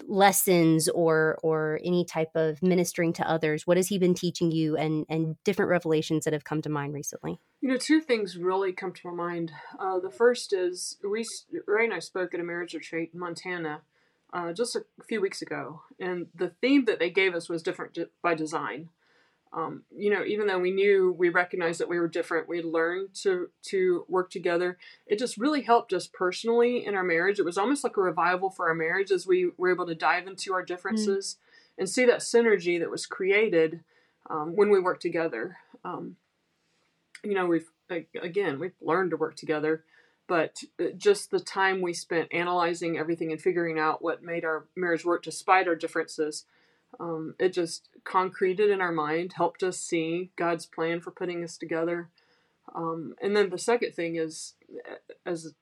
lessons 0.07 0.89
or 0.89 1.39
or 1.43 1.81
any 1.85 2.05
type 2.05 2.31
of 2.35 2.63
ministering 2.63 3.13
to 3.15 3.29
others 3.29 3.67
what 3.67 3.77
has 3.77 3.89
he 3.89 3.99
been 3.99 4.15
teaching 4.15 4.51
you 4.51 4.77
and 4.77 5.07
and 5.09 5.37
different 5.45 5.71
revelations 5.71 6.25
that 6.25 6.33
have 6.33 6.45
come 6.45 6.63
to 6.63 6.69
mind 6.69 6.93
recently? 6.95 7.39
You 7.61 7.71
know 7.71 7.77
two 7.77 8.01
things 8.01 8.37
really 8.37 8.73
come 8.73 8.93
to 8.93 9.11
my 9.11 9.15
mind. 9.15 9.53
Uh, 9.79 9.99
the 9.99 10.11
first 10.11 10.53
is 10.53 10.99
we 11.03 11.25
ray 11.67 11.85
and 11.85 11.95
i 11.95 11.99
spoke 11.99 12.35
at 12.35 12.41
a 12.41 12.45
marriage 12.45 12.75
retreat 12.75 13.11
in 13.13 13.21
montana 13.21 13.83
uh, 14.33 14.53
just 14.53 14.77
a 14.77 14.85
few 15.09 15.21
weeks 15.21 15.43
ago 15.43 15.83
and 15.99 16.29
the 16.35 16.53
theme 16.61 16.85
that 16.85 16.99
they 16.99 17.11
gave 17.11 17.35
us 17.35 17.49
was 17.49 17.63
different 17.63 17.99
by 18.23 18.35
design 18.35 18.89
um, 19.53 19.83
you 19.97 20.11
know, 20.11 20.25
even 20.25 20.47
though 20.47 20.61
we 20.61 20.71
knew 20.71 21.13
we 21.19 21.29
recognized 21.29 21.81
that 21.81 21.89
we 21.89 21.99
were 21.99 22.07
different, 22.07 22.49
we 22.49 22.63
learned 22.63 23.15
to 23.23 23.51
to 23.63 24.05
work 24.09 24.31
together. 24.31 24.79
It 25.07 25.19
just 25.19 25.39
really 25.39 25.63
helped 25.63 25.93
us 25.93 26.07
personally 26.07 26.87
in 26.87 26.95
our 26.95 27.03
marriage. 27.03 27.41
It 27.41 27.45
was 27.45 27.59
almost 27.59 27.83
like 27.83 27.97
a 27.97 28.01
revival 28.01 28.51
for 28.51 28.69
our 28.69 28.75
marriage 28.75 29.11
as 29.11 29.27
we 29.27 29.51
were 29.57 29.73
able 29.73 29.87
to 29.87 29.95
dive 29.95 30.29
into 30.29 30.53
our 30.53 30.63
differences 30.63 31.37
mm. 31.37 31.79
and 31.79 31.89
see 31.89 32.05
that 32.05 32.21
synergy 32.21 32.79
that 32.79 32.91
was 32.91 33.07
created 33.07 33.81
um, 34.29 34.55
when 34.55 34.71
we 34.71 34.79
worked 34.79 35.03
together. 35.03 35.57
Um, 35.85 36.17
you 37.25 37.35
know, 37.35 37.47
we've 37.47 37.71
again 38.23 38.61
we've 38.61 38.81
learned 38.81 39.11
to 39.11 39.17
work 39.17 39.35
together, 39.35 39.83
but 40.29 40.63
uh, 40.79 40.91
just 40.97 41.33
the 41.33 41.41
time 41.41 41.81
we 41.81 41.93
spent 41.93 42.33
analyzing 42.33 42.99
everything 42.99 43.33
and 43.33 43.43
figuring 43.43 43.81
out 43.81 44.01
what 44.01 44.23
made 44.23 44.45
our 44.45 44.67
marriage 44.77 45.05
work 45.05 45.25
despite 45.25 45.67
our 45.67 45.75
differences 45.75 46.45
um, 46.99 47.35
it 47.39 47.53
just 47.53 47.89
concreted 48.05 48.71
in 48.71 48.81
our 48.81 48.93
mind, 48.93 49.35
helped 49.35 49.63
us 49.63 49.79
see 49.79 50.31
God's 50.37 50.67
plan 50.67 51.01
for 51.01 51.11
putting 51.11 51.45
us 51.45 51.57
together. 51.57 52.09
Um, 52.75 53.15
and 53.23 53.37
then 53.37 53.51
the 53.51 53.59
second 53.59 53.95
thing 53.95 54.17
is, 54.17 54.55
as 55.25 55.55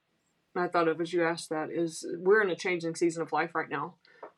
I 0.57 0.69
thought 0.69 0.89
of 0.89 1.01
as 1.01 1.13
you 1.13 1.25
asked 1.25 1.51
that, 1.51 1.71
is 1.71 2.07
we're 2.19 2.43
in 2.43 2.51
a 2.51 2.57
changing 2.57 2.95
season 2.95 3.23
of 3.23 3.33
life 3.33 3.55
right 3.55 3.69
now. 3.69 3.95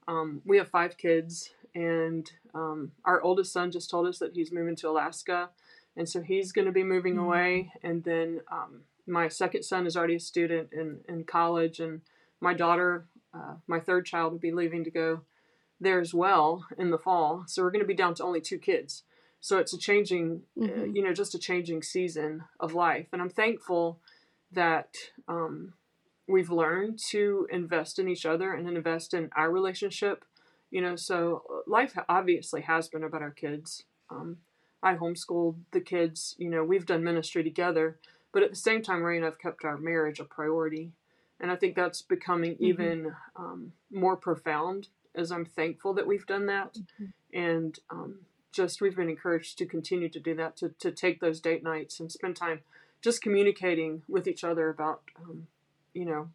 Um, 0.08 0.42
we 0.44 0.56
have 0.58 0.68
five 0.68 0.96
kids, 0.96 1.50
and 1.74 2.30
um, 2.54 2.92
our 3.04 3.22
oldest 3.22 3.52
son 3.52 3.70
just 3.70 3.90
told 3.90 4.06
us 4.06 4.18
that 4.18 4.34
he's 4.34 4.52
moving 4.52 4.76
to 4.76 4.88
Alaska, 4.88 5.50
and 5.96 6.08
so 6.08 6.20
he's 6.20 6.52
going 6.52 6.66
to 6.66 6.72
be 6.72 6.84
moving 6.84 7.14
mm-hmm. 7.14 7.24
away. 7.24 7.72
And 7.82 8.02
then 8.02 8.40
um, 8.50 8.82
my 9.06 9.28
second 9.28 9.62
son 9.62 9.86
is 9.86 9.96
already 9.96 10.16
a 10.16 10.20
student 10.20 10.72
in, 10.72 11.00
in 11.08 11.24
college, 11.24 11.80
and 11.80 12.00
my 12.40 12.54
daughter, 12.54 13.06
uh, 13.32 13.54
my 13.66 13.80
third 13.80 14.06
child, 14.06 14.32
will 14.32 14.38
be 14.38 14.52
leaving 14.52 14.84
to 14.84 14.90
go 14.90 15.20
there 15.80 16.00
as 16.00 16.12
well 16.12 16.66
in 16.78 16.90
the 16.90 16.98
fall. 16.98 17.44
So 17.46 17.62
we're 17.62 17.70
going 17.70 17.82
to 17.82 17.86
be 17.88 17.94
down 17.94 18.14
to 18.14 18.24
only 18.24 18.40
two 18.40 18.58
kids. 18.58 19.04
So 19.40 19.58
it's 19.58 19.72
a 19.72 19.78
changing, 19.78 20.42
uh, 20.60 20.64
mm-hmm. 20.64 20.80
uh, 20.80 20.84
you 20.84 21.02
know, 21.02 21.14
just 21.14 21.34
a 21.34 21.38
changing 21.38 21.82
season 21.82 22.44
of 22.60 22.74
life. 22.74 23.08
And 23.12 23.22
I'm 23.22 23.30
thankful 23.30 23.98
that 24.52 24.96
um, 25.26 25.72
we've 26.28 26.50
learned 26.50 26.98
to 27.10 27.48
invest 27.50 27.98
in 27.98 28.08
each 28.08 28.26
other 28.26 28.52
and 28.52 28.68
invest 28.68 29.14
in 29.14 29.30
our 29.34 29.50
relationship. 29.50 30.24
You 30.70 30.82
know, 30.82 30.94
so 30.94 31.62
life 31.66 31.96
obviously 32.08 32.60
has 32.62 32.88
been 32.88 33.02
about 33.02 33.22
our 33.22 33.30
kids. 33.30 33.84
Um, 34.10 34.36
I 34.82 34.94
homeschooled 34.94 35.56
the 35.72 35.80
kids. 35.80 36.36
You 36.38 36.50
know, 36.50 36.62
we've 36.62 36.86
done 36.86 37.02
ministry 37.02 37.42
together, 37.42 37.98
but 38.32 38.42
at 38.42 38.50
the 38.50 38.56
same 38.56 38.82
time, 38.82 39.02
Ray 39.02 39.16
and 39.16 39.26
I've 39.26 39.38
kept 39.38 39.64
our 39.64 39.78
marriage 39.78 40.20
a 40.20 40.24
priority. 40.24 40.92
And 41.40 41.50
I 41.50 41.56
think 41.56 41.74
that's 41.74 42.02
becoming 42.02 42.52
mm-hmm. 42.52 42.64
even 42.64 43.12
um, 43.34 43.72
more 43.90 44.16
profound 44.16 44.88
as 45.14 45.32
I'm 45.32 45.44
thankful 45.44 45.94
that 45.94 46.06
we've 46.06 46.26
done 46.26 46.46
that. 46.46 46.74
Mm-hmm. 46.74 47.04
And 47.38 47.78
um, 47.90 48.18
just 48.52 48.80
we've 48.80 48.96
been 48.96 49.08
encouraged 49.08 49.58
to 49.58 49.66
continue 49.66 50.08
to 50.08 50.20
do 50.20 50.34
that, 50.36 50.56
to, 50.58 50.70
to 50.80 50.90
take 50.90 51.20
those 51.20 51.40
date 51.40 51.62
nights 51.62 52.00
and 52.00 52.10
spend 52.10 52.36
time 52.36 52.60
just 53.02 53.22
communicating 53.22 54.02
with 54.08 54.26
each 54.26 54.44
other 54.44 54.68
about, 54.68 55.02
um, 55.22 55.46
you 55.94 56.04
know, 56.04 56.28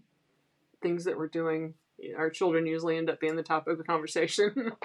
things 0.81 1.03
that 1.05 1.17
we're 1.17 1.27
doing. 1.27 1.73
Our 2.17 2.29
children 2.29 2.65
usually 2.65 2.97
end 2.97 3.09
up 3.09 3.19
being 3.19 3.35
the 3.35 3.43
topic 3.43 3.73
of 3.73 3.77
the 3.77 3.83
conversation 3.83 4.71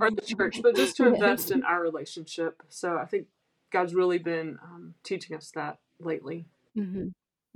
or 0.00 0.10
the 0.10 0.22
church, 0.36 0.60
but 0.62 0.76
just 0.76 0.96
to 0.98 1.12
invest 1.12 1.50
in 1.50 1.64
our 1.64 1.80
relationship. 1.80 2.62
So 2.68 2.96
I 2.96 3.04
think 3.04 3.26
God's 3.70 3.94
really 3.94 4.18
been 4.18 4.58
um, 4.62 4.94
teaching 5.02 5.36
us 5.36 5.50
that 5.54 5.78
lately. 5.98 6.46
Mm-hmm. 6.76 7.08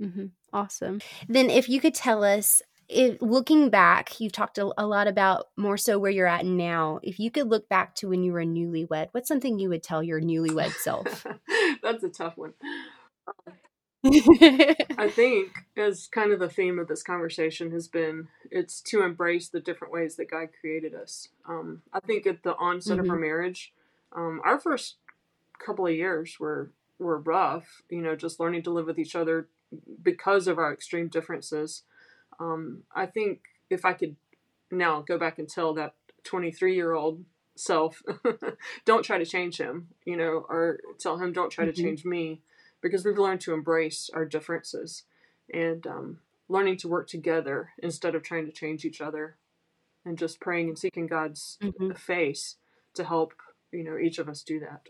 Mm-hmm. 0.03 0.25
Awesome. 0.51 0.99
Then, 1.29 1.49
if 1.49 1.69
you 1.69 1.79
could 1.79 1.93
tell 1.93 2.23
us 2.23 2.61
if 2.91 3.21
looking 3.21 3.69
back, 3.69 4.19
you've 4.19 4.33
talked 4.33 4.57
a, 4.57 4.69
a, 4.77 4.85
lot 4.85 5.07
about 5.07 5.47
more 5.55 5.77
so 5.77 5.97
where 5.97 6.11
you're 6.11 6.27
at 6.27 6.45
now. 6.45 6.99
If 7.01 7.19
you 7.19 7.31
could 7.31 7.47
look 7.47 7.69
back 7.69 7.95
to 7.95 8.09
when 8.09 8.23
you 8.23 8.33
were 8.33 8.43
newlywed, 8.43 9.07
what's 9.13 9.27
something 9.27 9.59
you 9.59 9.69
would 9.69 9.81
tell 9.81 10.03
your 10.03 10.21
newlywed 10.21 10.73
self? 10.73 11.25
That's 11.83 12.03
a 12.03 12.09
tough 12.09 12.37
one. 12.37 12.53
I 14.03 15.09
think 15.11 15.51
as 15.77 16.07
kind 16.07 16.33
of 16.33 16.39
the 16.39 16.49
theme 16.49 16.79
of 16.79 16.87
this 16.87 17.03
conversation 17.03 17.71
has 17.71 17.87
been 17.87 18.27
it's 18.49 18.81
to 18.81 19.03
embrace 19.03 19.47
the 19.47 19.59
different 19.59 19.93
ways 19.93 20.15
that 20.17 20.29
God 20.29 20.49
created 20.59 20.93
us. 20.93 21.29
Um, 21.47 21.83
I 21.93 21.99
think 22.01 22.27
at 22.27 22.43
the 22.43 22.55
onset 22.55 22.97
mm-hmm. 22.97 23.05
of 23.05 23.09
our 23.09 23.15
mm-hmm. 23.15 23.21
marriage, 23.21 23.73
um, 24.13 24.41
our 24.43 24.59
first 24.59 24.95
couple 25.63 25.87
of 25.87 25.93
years 25.93 26.37
were 26.39 26.71
were 26.99 27.19
rough. 27.19 27.83
You 27.89 28.01
know, 28.01 28.15
just 28.15 28.39
learning 28.39 28.63
to 28.63 28.71
live 28.71 28.87
with 28.87 28.99
each 28.99 29.15
other 29.15 29.47
because 30.01 30.47
of 30.47 30.57
our 30.57 30.73
extreme 30.73 31.07
differences. 31.07 31.83
Um, 32.41 32.83
I 32.93 33.05
think 33.05 33.41
if 33.69 33.85
I 33.85 33.93
could 33.93 34.15
now 34.71 35.01
go 35.01 35.17
back 35.17 35.37
and 35.37 35.47
tell 35.47 35.73
that 35.75 35.93
23 36.23 36.75
year 36.75 36.93
old 36.93 37.23
self, 37.55 38.01
don't 38.85 39.03
try 39.03 39.19
to 39.19 39.25
change 39.25 39.57
him, 39.57 39.89
you 40.05 40.17
know, 40.17 40.45
or 40.49 40.79
tell 40.99 41.17
him 41.17 41.33
don't 41.33 41.51
try 41.51 41.65
mm-hmm. 41.65 41.75
to 41.75 41.81
change 41.81 42.03
me, 42.03 42.41
because 42.81 43.05
we've 43.05 43.17
learned 43.17 43.41
to 43.41 43.53
embrace 43.53 44.09
our 44.13 44.25
differences 44.25 45.03
and 45.53 45.85
um, 45.85 46.19
learning 46.49 46.77
to 46.77 46.87
work 46.87 47.07
together 47.07 47.69
instead 47.83 48.15
of 48.15 48.23
trying 48.23 48.45
to 48.45 48.51
change 48.51 48.85
each 48.85 49.01
other 49.01 49.35
and 50.03 50.17
just 50.17 50.39
praying 50.39 50.67
and 50.67 50.79
seeking 50.79 51.05
God's 51.05 51.59
mm-hmm. 51.61 51.91
face 51.91 52.55
to 52.95 53.03
help, 53.03 53.33
you 53.71 53.83
know, 53.83 53.97
each 53.97 54.17
of 54.17 54.27
us 54.27 54.41
do 54.41 54.59
that. 54.61 54.89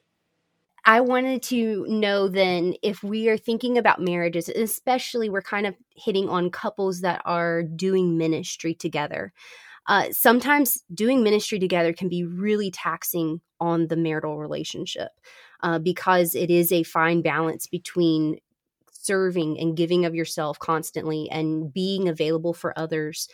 I 0.84 1.02
wanted 1.02 1.44
to 1.44 1.86
know 1.88 2.28
then 2.28 2.74
if 2.82 3.04
we 3.04 3.30
are 3.30 3.38
thinking 3.38 3.78
about 3.78 4.02
marriages, 4.02 4.50
especially 4.50 5.30
we're 5.30 5.42
kind 5.42 5.68
of 5.68 5.76
hitting 5.96 6.28
on 6.28 6.50
couples 6.50 7.02
that 7.02 7.22
are 7.26 7.62
doing 7.64 8.18
ministry 8.18 8.74
together. 8.74 9.32
Uh, 9.88 10.06
sometimes 10.12 10.84
doing 10.94 11.24
ministry 11.24 11.60
together 11.60 11.94
can 11.94 12.08
be 12.08 12.24
really 12.24 12.72
taxing 12.72 13.42
on 13.60 13.88
the 13.88 13.96
marital 13.96 14.38
relationship 14.38 15.12
uh, 15.62 15.80
because 15.80 16.36
it 16.36 16.50
is 16.50 16.72
a 16.72 16.84
fine 16.84 17.22
balance 17.22 17.68
between 17.68 18.38
serving 18.92 19.60
and 19.60 19.76
giving 19.76 20.06
of 20.06 20.16
yourself 20.16 20.60
constantly 20.60 21.30
and 21.32 21.74
being 21.74 22.08
available 22.08 22.54
for 22.54 22.78
others 22.78 23.28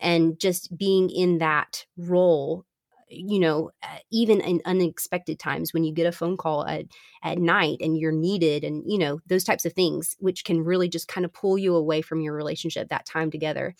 and 0.00 0.38
just 0.38 0.76
being 0.76 1.08
in 1.10 1.38
that 1.38 1.86
role 1.96 2.64
you 3.12 3.38
know 3.38 3.70
uh, 3.82 3.98
even 4.10 4.40
in 4.40 4.60
unexpected 4.64 5.38
times 5.38 5.72
when 5.72 5.84
you 5.84 5.92
get 5.92 6.06
a 6.06 6.12
phone 6.12 6.36
call 6.36 6.66
at 6.66 6.86
at 7.22 7.38
night 7.38 7.78
and 7.80 7.98
you're 7.98 8.12
needed 8.12 8.64
and 8.64 8.82
you 8.86 8.98
know 8.98 9.20
those 9.26 9.44
types 9.44 9.64
of 9.64 9.72
things 9.72 10.16
which 10.18 10.44
can 10.44 10.64
really 10.64 10.88
just 10.88 11.08
kind 11.08 11.24
of 11.24 11.32
pull 11.32 11.58
you 11.58 11.74
away 11.74 12.02
from 12.02 12.20
your 12.20 12.34
relationship 12.34 12.88
that 12.88 13.06
time 13.06 13.30
together. 13.30 13.74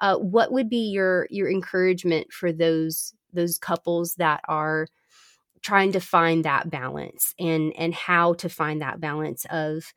Uh, 0.00 0.16
what 0.16 0.52
would 0.52 0.68
be 0.68 0.90
your 0.90 1.26
your 1.30 1.50
encouragement 1.50 2.32
for 2.32 2.52
those 2.52 3.14
those 3.32 3.58
couples 3.58 4.14
that 4.14 4.40
are 4.48 4.86
trying 5.62 5.92
to 5.92 6.00
find 6.00 6.44
that 6.44 6.70
balance 6.70 7.34
and 7.38 7.72
and 7.76 7.94
how 7.94 8.32
to 8.34 8.48
find 8.48 8.80
that 8.80 9.00
balance 9.00 9.44
of 9.50 9.92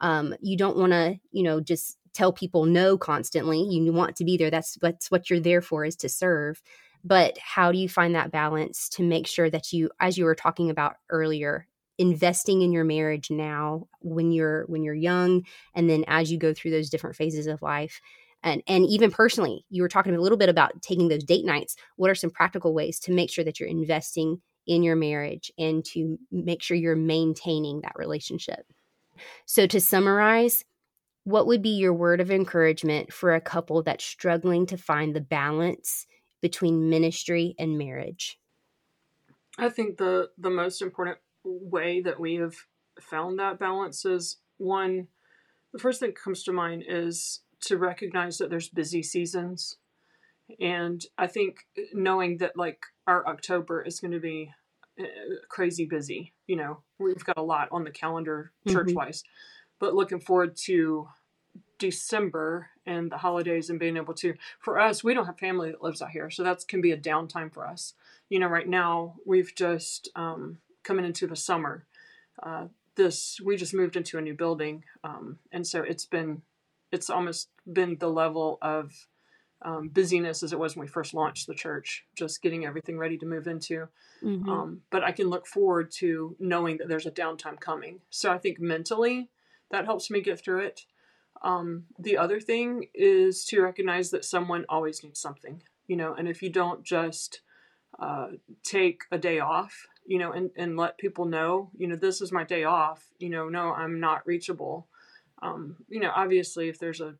um, 0.00 0.34
you 0.40 0.56
don't 0.56 0.76
want 0.76 0.92
to 0.92 1.16
you 1.32 1.42
know 1.42 1.60
just 1.60 1.96
tell 2.12 2.32
people 2.32 2.64
no 2.64 2.98
constantly 2.98 3.60
you 3.62 3.92
want 3.92 4.16
to 4.16 4.24
be 4.24 4.36
there 4.36 4.50
that's 4.50 4.76
that's 4.80 5.10
what 5.10 5.30
you're 5.30 5.40
there 5.40 5.62
for 5.62 5.84
is 5.84 5.96
to 5.96 6.08
serve 6.08 6.62
but 7.04 7.38
how 7.38 7.72
do 7.72 7.78
you 7.78 7.88
find 7.88 8.14
that 8.14 8.30
balance 8.30 8.88
to 8.90 9.02
make 9.02 9.26
sure 9.26 9.50
that 9.50 9.72
you 9.72 9.90
as 10.00 10.18
you 10.18 10.24
were 10.24 10.34
talking 10.34 10.70
about 10.70 10.96
earlier 11.10 11.66
investing 11.98 12.62
in 12.62 12.72
your 12.72 12.84
marriage 12.84 13.30
now 13.30 13.86
when 14.00 14.30
you're 14.30 14.64
when 14.66 14.82
you're 14.82 14.94
young 14.94 15.42
and 15.74 15.90
then 15.90 16.04
as 16.06 16.30
you 16.30 16.38
go 16.38 16.54
through 16.54 16.70
those 16.70 16.90
different 16.90 17.16
phases 17.16 17.46
of 17.46 17.60
life 17.60 18.00
and 18.42 18.62
and 18.68 18.86
even 18.86 19.10
personally 19.10 19.64
you 19.68 19.82
were 19.82 19.88
talking 19.88 20.14
a 20.14 20.20
little 20.20 20.38
bit 20.38 20.48
about 20.48 20.80
taking 20.80 21.08
those 21.08 21.24
date 21.24 21.44
nights. 21.44 21.76
What 21.96 22.10
are 22.10 22.14
some 22.14 22.30
practical 22.30 22.72
ways 22.72 23.00
to 23.00 23.12
make 23.12 23.30
sure 23.30 23.44
that 23.44 23.58
you're 23.58 23.68
investing 23.68 24.40
in 24.66 24.82
your 24.82 24.96
marriage 24.96 25.50
and 25.58 25.84
to 25.86 26.18
make 26.30 26.62
sure 26.62 26.76
you're 26.76 26.96
maintaining 26.96 27.80
that 27.80 27.96
relationship? 27.96 28.64
So 29.46 29.66
to 29.66 29.80
summarize 29.80 30.64
what 31.24 31.46
would 31.46 31.62
be 31.62 31.70
your 31.70 31.92
word 31.92 32.20
of 32.20 32.30
encouragement 32.30 33.12
for 33.12 33.34
a 33.34 33.40
couple 33.40 33.82
that's 33.82 34.04
struggling 34.04 34.66
to 34.66 34.78
find 34.78 35.14
the 35.14 35.20
balance 35.20 36.06
between 36.40 36.88
ministry 36.88 37.54
and 37.58 37.78
marriage? 37.78 38.38
I 39.58 39.68
think 39.68 39.98
the 39.98 40.30
the 40.38 40.50
most 40.50 40.82
important 40.82 41.18
way 41.44 42.00
that 42.00 42.20
we 42.20 42.36
have 42.36 42.54
found 43.00 43.38
that 43.38 43.58
balance 43.58 44.04
is 44.04 44.38
one 44.58 45.08
the 45.72 45.78
first 45.78 46.00
thing 46.00 46.10
that 46.10 46.20
comes 46.20 46.42
to 46.44 46.52
mind 46.52 46.84
is 46.86 47.40
to 47.60 47.76
recognize 47.76 48.38
that 48.38 48.50
there's 48.50 48.68
busy 48.68 49.02
seasons 49.02 49.76
and 50.60 51.04
i 51.16 51.26
think 51.26 51.66
knowing 51.92 52.38
that 52.38 52.56
like 52.56 52.80
our 53.06 53.26
october 53.26 53.82
is 53.82 54.00
going 54.00 54.10
to 54.10 54.20
be 54.20 54.50
uh, 55.00 55.04
crazy 55.48 55.84
busy 55.84 56.32
you 56.46 56.56
know 56.56 56.82
we've 56.98 57.24
got 57.24 57.38
a 57.38 57.42
lot 57.42 57.68
on 57.70 57.84
the 57.84 57.90
calendar 57.90 58.52
church 58.68 58.92
wise 58.92 59.22
mm-hmm. 59.22 59.76
but 59.78 59.94
looking 59.94 60.20
forward 60.20 60.56
to 60.56 61.06
december 61.78 62.68
and 62.88 63.12
the 63.12 63.18
holidays 63.18 63.70
and 63.70 63.78
being 63.78 63.96
able 63.96 64.14
to 64.14 64.34
for 64.58 64.78
us 64.80 65.04
we 65.04 65.14
don't 65.14 65.26
have 65.26 65.38
family 65.38 65.70
that 65.70 65.82
lives 65.82 66.02
out 66.02 66.10
here 66.10 66.30
so 66.30 66.42
that 66.42 66.66
can 66.66 66.80
be 66.80 66.92
a 66.92 66.96
downtime 66.96 67.52
for 67.52 67.66
us. 67.66 67.94
You 68.28 68.40
know 68.40 68.48
right 68.48 68.68
now 68.68 69.14
we've 69.24 69.54
just 69.54 70.08
um, 70.16 70.58
coming 70.82 71.04
into 71.04 71.26
the 71.26 71.36
summer. 71.36 71.84
Uh, 72.42 72.66
this 72.96 73.40
we 73.44 73.56
just 73.56 73.74
moved 73.74 73.96
into 73.96 74.18
a 74.18 74.22
new 74.22 74.34
building 74.34 74.84
um, 75.04 75.38
and 75.52 75.66
so 75.66 75.82
it's 75.82 76.04
been 76.04 76.42
it's 76.90 77.10
almost 77.10 77.48
been 77.70 77.96
the 77.98 78.08
level 78.08 78.58
of 78.62 79.06
um, 79.62 79.88
busyness 79.88 80.42
as 80.42 80.52
it 80.52 80.58
was 80.58 80.76
when 80.76 80.86
we 80.86 80.88
first 80.88 81.14
launched 81.14 81.46
the 81.46 81.54
church 81.54 82.04
just 82.14 82.42
getting 82.42 82.64
everything 82.64 82.96
ready 82.96 83.18
to 83.18 83.26
move 83.26 83.46
into. 83.46 83.88
Mm-hmm. 84.22 84.48
um, 84.48 84.82
but 84.90 85.04
i 85.04 85.12
can 85.12 85.28
look 85.28 85.46
forward 85.46 85.92
to 85.92 86.34
knowing 86.40 86.78
that 86.78 86.88
there's 86.88 87.06
a 87.06 87.10
downtime 87.10 87.60
coming. 87.60 88.00
So 88.10 88.32
i 88.32 88.38
think 88.38 88.58
mentally 88.60 89.28
that 89.70 89.84
helps 89.84 90.10
me 90.10 90.20
get 90.20 90.40
through 90.40 90.60
it 90.60 90.86
um, 91.42 91.84
the 91.98 92.16
other 92.16 92.40
thing 92.40 92.86
is 92.94 93.44
to 93.44 93.62
recognize 93.62 94.10
that 94.10 94.24
someone 94.24 94.64
always 94.68 95.02
needs 95.02 95.20
something 95.20 95.62
you 95.86 95.96
know 95.96 96.14
and 96.14 96.28
if 96.28 96.42
you 96.42 96.50
don't 96.50 96.82
just 96.84 97.40
uh, 97.98 98.28
take 98.62 99.02
a 99.10 99.18
day 99.18 99.40
off 99.40 99.88
you 100.08 100.18
know, 100.18 100.32
and, 100.32 100.50
and 100.56 100.76
let 100.76 100.96
people 100.96 101.26
know, 101.26 101.70
you 101.76 101.86
know, 101.86 101.94
this 101.94 102.22
is 102.22 102.32
my 102.32 102.42
day 102.42 102.64
off, 102.64 103.04
you 103.18 103.28
know, 103.28 103.50
no, 103.50 103.74
I'm 103.74 104.00
not 104.00 104.26
reachable. 104.26 104.88
Um, 105.42 105.76
you 105.86 106.00
know, 106.00 106.10
obviously 106.16 106.68
if 106.68 106.78
there's 106.78 107.02
a 107.02 107.14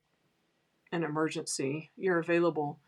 an 0.91 1.05
emergency, 1.05 1.91
you're 1.97 2.19
available. 2.19 2.81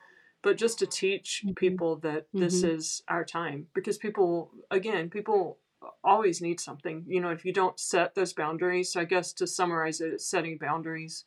But 0.42 0.56
just 0.56 0.78
to 0.78 0.86
teach 0.86 1.42
mm-hmm. 1.44 1.52
people 1.52 1.96
that 1.96 2.28
mm-hmm. 2.28 2.40
this 2.40 2.62
is 2.62 3.02
our 3.08 3.26
time 3.26 3.66
because 3.74 3.98
people 3.98 4.50
again, 4.70 5.10
people 5.10 5.58
always 6.04 6.40
need 6.40 6.60
something. 6.60 7.04
You 7.06 7.20
know, 7.20 7.30
if 7.30 7.44
you 7.44 7.52
don't 7.52 7.78
set 7.78 8.14
those 8.14 8.32
boundaries, 8.32 8.92
so 8.92 9.00
I 9.00 9.04
guess 9.04 9.32
to 9.34 9.46
summarize 9.46 10.00
it, 10.00 10.12
it's 10.12 10.26
setting 10.26 10.58
boundaries. 10.58 11.24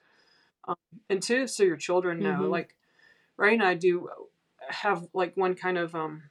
Um, 0.68 0.76
and 1.10 1.22
two, 1.22 1.48
so 1.48 1.64
your 1.64 1.78
children 1.78 2.20
know. 2.20 2.32
Mm-hmm. 2.32 2.52
Like 2.52 2.76
Ray 3.38 3.54
and 3.54 3.64
I 3.64 3.74
do 3.74 4.10
have 4.70 5.08
like 5.14 5.36
one 5.36 5.56
kind 5.56 5.78
of 5.78 5.94
um 5.96 6.24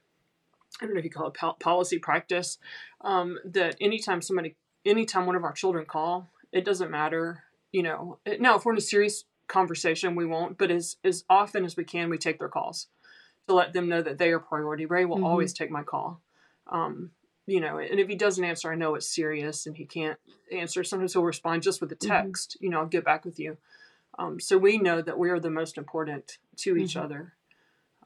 I 0.80 0.86
don't 0.86 0.94
know 0.94 0.98
if 0.98 1.04
you 1.04 1.10
call 1.10 1.28
it 1.28 1.60
policy 1.60 1.98
practice, 1.98 2.58
um, 3.02 3.38
that 3.44 3.76
anytime 3.80 4.22
somebody, 4.22 4.56
anytime 4.84 5.26
one 5.26 5.36
of 5.36 5.44
our 5.44 5.52
children 5.52 5.84
call, 5.84 6.30
it 6.50 6.64
doesn't 6.64 6.90
matter, 6.90 7.44
you 7.72 7.82
know. 7.82 8.18
Now, 8.40 8.56
if 8.56 8.64
we're 8.64 8.72
in 8.72 8.78
a 8.78 8.80
serious 8.80 9.24
conversation, 9.48 10.14
we 10.14 10.26
won't, 10.26 10.56
but 10.58 10.70
as 10.70 10.96
as 11.04 11.24
often 11.28 11.64
as 11.64 11.76
we 11.76 11.84
can, 11.84 12.08
we 12.08 12.18
take 12.18 12.38
their 12.38 12.48
calls 12.48 12.88
to 13.48 13.54
let 13.54 13.74
them 13.74 13.88
know 13.88 14.02
that 14.02 14.18
they 14.18 14.30
are 14.30 14.38
priority. 14.38 14.86
Ray 14.86 15.04
will 15.04 15.16
mm-hmm. 15.16 15.26
always 15.26 15.52
take 15.52 15.70
my 15.70 15.82
call. 15.82 16.20
Um, 16.70 17.10
you 17.46 17.60
know, 17.60 17.78
and 17.78 17.98
if 17.98 18.08
he 18.08 18.14
doesn't 18.14 18.44
answer, 18.44 18.70
I 18.70 18.76
know 18.76 18.94
it's 18.94 19.12
serious 19.12 19.66
and 19.66 19.76
he 19.76 19.84
can't 19.84 20.18
answer. 20.52 20.84
Sometimes 20.84 21.12
he'll 21.12 21.24
respond 21.24 21.62
just 21.62 21.80
with 21.80 21.92
a 21.92 21.96
mm-hmm. 21.96 22.08
text, 22.08 22.50
mm-hmm. 22.56 22.64
you 22.64 22.70
know, 22.70 22.80
I'll 22.80 22.86
get 22.86 23.04
back 23.04 23.24
with 23.24 23.38
you. 23.38 23.56
Um, 24.18 24.38
so 24.38 24.58
we 24.58 24.78
know 24.78 25.00
that 25.00 25.18
we 25.18 25.30
are 25.30 25.40
the 25.40 25.50
most 25.50 25.78
important 25.78 26.38
to 26.58 26.76
each 26.76 26.94
mm-hmm. 26.94 27.04
other. 27.04 27.32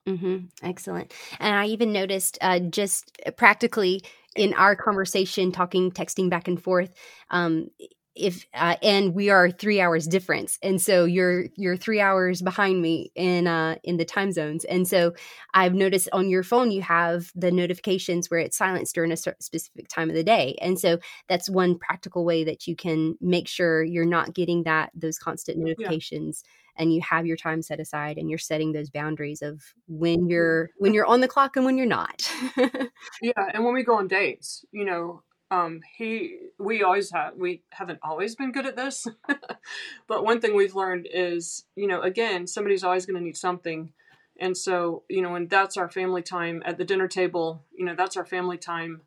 Mm-hmm. 0.07 0.47
Excellent. 0.63 1.13
And 1.41 1.57
I 1.57 1.67
even 1.67 1.93
noticed 1.93 2.39
uh, 2.41 2.61
just 2.61 3.19
practically 3.37 4.03
in 4.37 4.55
our 4.55 4.77
conversation, 4.77 5.51
talking, 5.51 5.91
texting 5.91 6.31
back 6.31 6.47
and 6.47 6.63
forth, 6.63 6.95
um, 7.31 7.71
if 8.17 8.47
uh, 8.55 8.77
and 8.83 9.15
we 9.15 9.31
are 9.31 9.51
three 9.51 9.81
hours 9.81 10.07
difference 10.07 10.59
and 10.63 10.81
so 10.81 11.05
you're 11.05 11.47
you're 11.57 11.77
three 11.77 12.01
hours 12.01 12.43
behind 12.43 12.81
me 12.81 13.13
in 13.15 13.47
uh 13.47 13.77
in 13.85 13.97
the 13.99 14.05
time 14.05 14.33
zones 14.33 14.65
and 14.65 14.89
so 14.89 15.13
i've 15.55 15.75
noticed 15.75 16.09
on 16.13 16.29
your 16.29 16.43
phone 16.43 16.71
you 16.71 16.83
have 16.83 17.31
the 17.35 17.51
notifications 17.51 18.31
where 18.31 18.41
it's 18.41 18.57
silenced 18.57 18.95
during 18.95 19.13
a 19.13 19.17
specific 19.17 19.89
time 19.89 20.09
of 20.09 20.17
the 20.17 20.25
day 20.25 20.57
and 20.61 20.79
so 20.79 20.99
that's 21.29 21.51
one 21.51 21.79
practical 21.79 22.25
way 22.25 22.43
that 22.43 22.67
you 22.67 22.75
can 22.75 23.17
make 23.21 23.47
sure 23.47 23.85
you're 23.85 24.05
not 24.05 24.35
getting 24.35 24.63
that 24.63 24.91
those 24.95 25.19
constant 25.19 25.59
notifications 25.59 26.43
yeah. 26.45 26.83
and 26.83 26.95
you 26.95 27.01
have 27.03 27.27
your 27.27 27.37
time 27.37 27.61
set 27.61 27.81
aside 27.81 28.17
and 28.17 28.31
you're 28.31 28.39
setting 28.39 28.73
those 28.73 28.91
boundaries 28.91 29.43
of 29.43 29.63
when 29.87 30.27
you're 30.29 30.71
when 30.79 30.95
you're 30.95 31.07
on 31.07 31.21
the 31.21 31.29
clock 31.29 31.57
and 31.57 31.65
when 31.65 31.77
you're 31.77 31.87
not 31.87 32.31
yeah 33.23 33.33
and 33.53 33.65
when 33.65 33.75
we 33.75 33.83
go 33.83 33.97
on 33.97 34.09
dates 34.09 34.65
you 34.73 34.85
know 34.85 35.23
um 35.51 35.81
he 35.97 36.39
we 36.59 36.83
always 36.83 37.11
have 37.11 37.35
we 37.37 37.63
haven't 37.71 38.01
always 38.03 38.35
been 38.35 38.53
good 38.53 38.67
at 38.67 38.77
this 38.77 39.07
but 40.09 40.25
one 40.25 40.41
thing 40.41 40.55
we've 40.55 40.75
learned 40.75 41.07
is 41.13 41.65
you 41.77 41.87
know 41.87 42.01
again 42.03 42.47
somebody's 42.47 42.83
always 42.83 43.07
going 43.07 43.17
to 43.17 43.23
need 43.23 43.37
something 43.37 43.93
and 44.39 44.57
so 44.57 45.05
you 45.09 45.23
know 45.23 45.31
when 45.31 45.47
that's 45.47 45.77
our 45.77 45.89
family 45.89 46.23
time 46.23 46.63
at 46.67 46.79
the 46.79 46.85
dinner 46.85 47.09
table 47.09 47.65
you 47.77 47.85
know 47.85 47.95
that's 47.95 48.17
our 48.17 48.25
family 48.25 48.59
time 48.59 49.03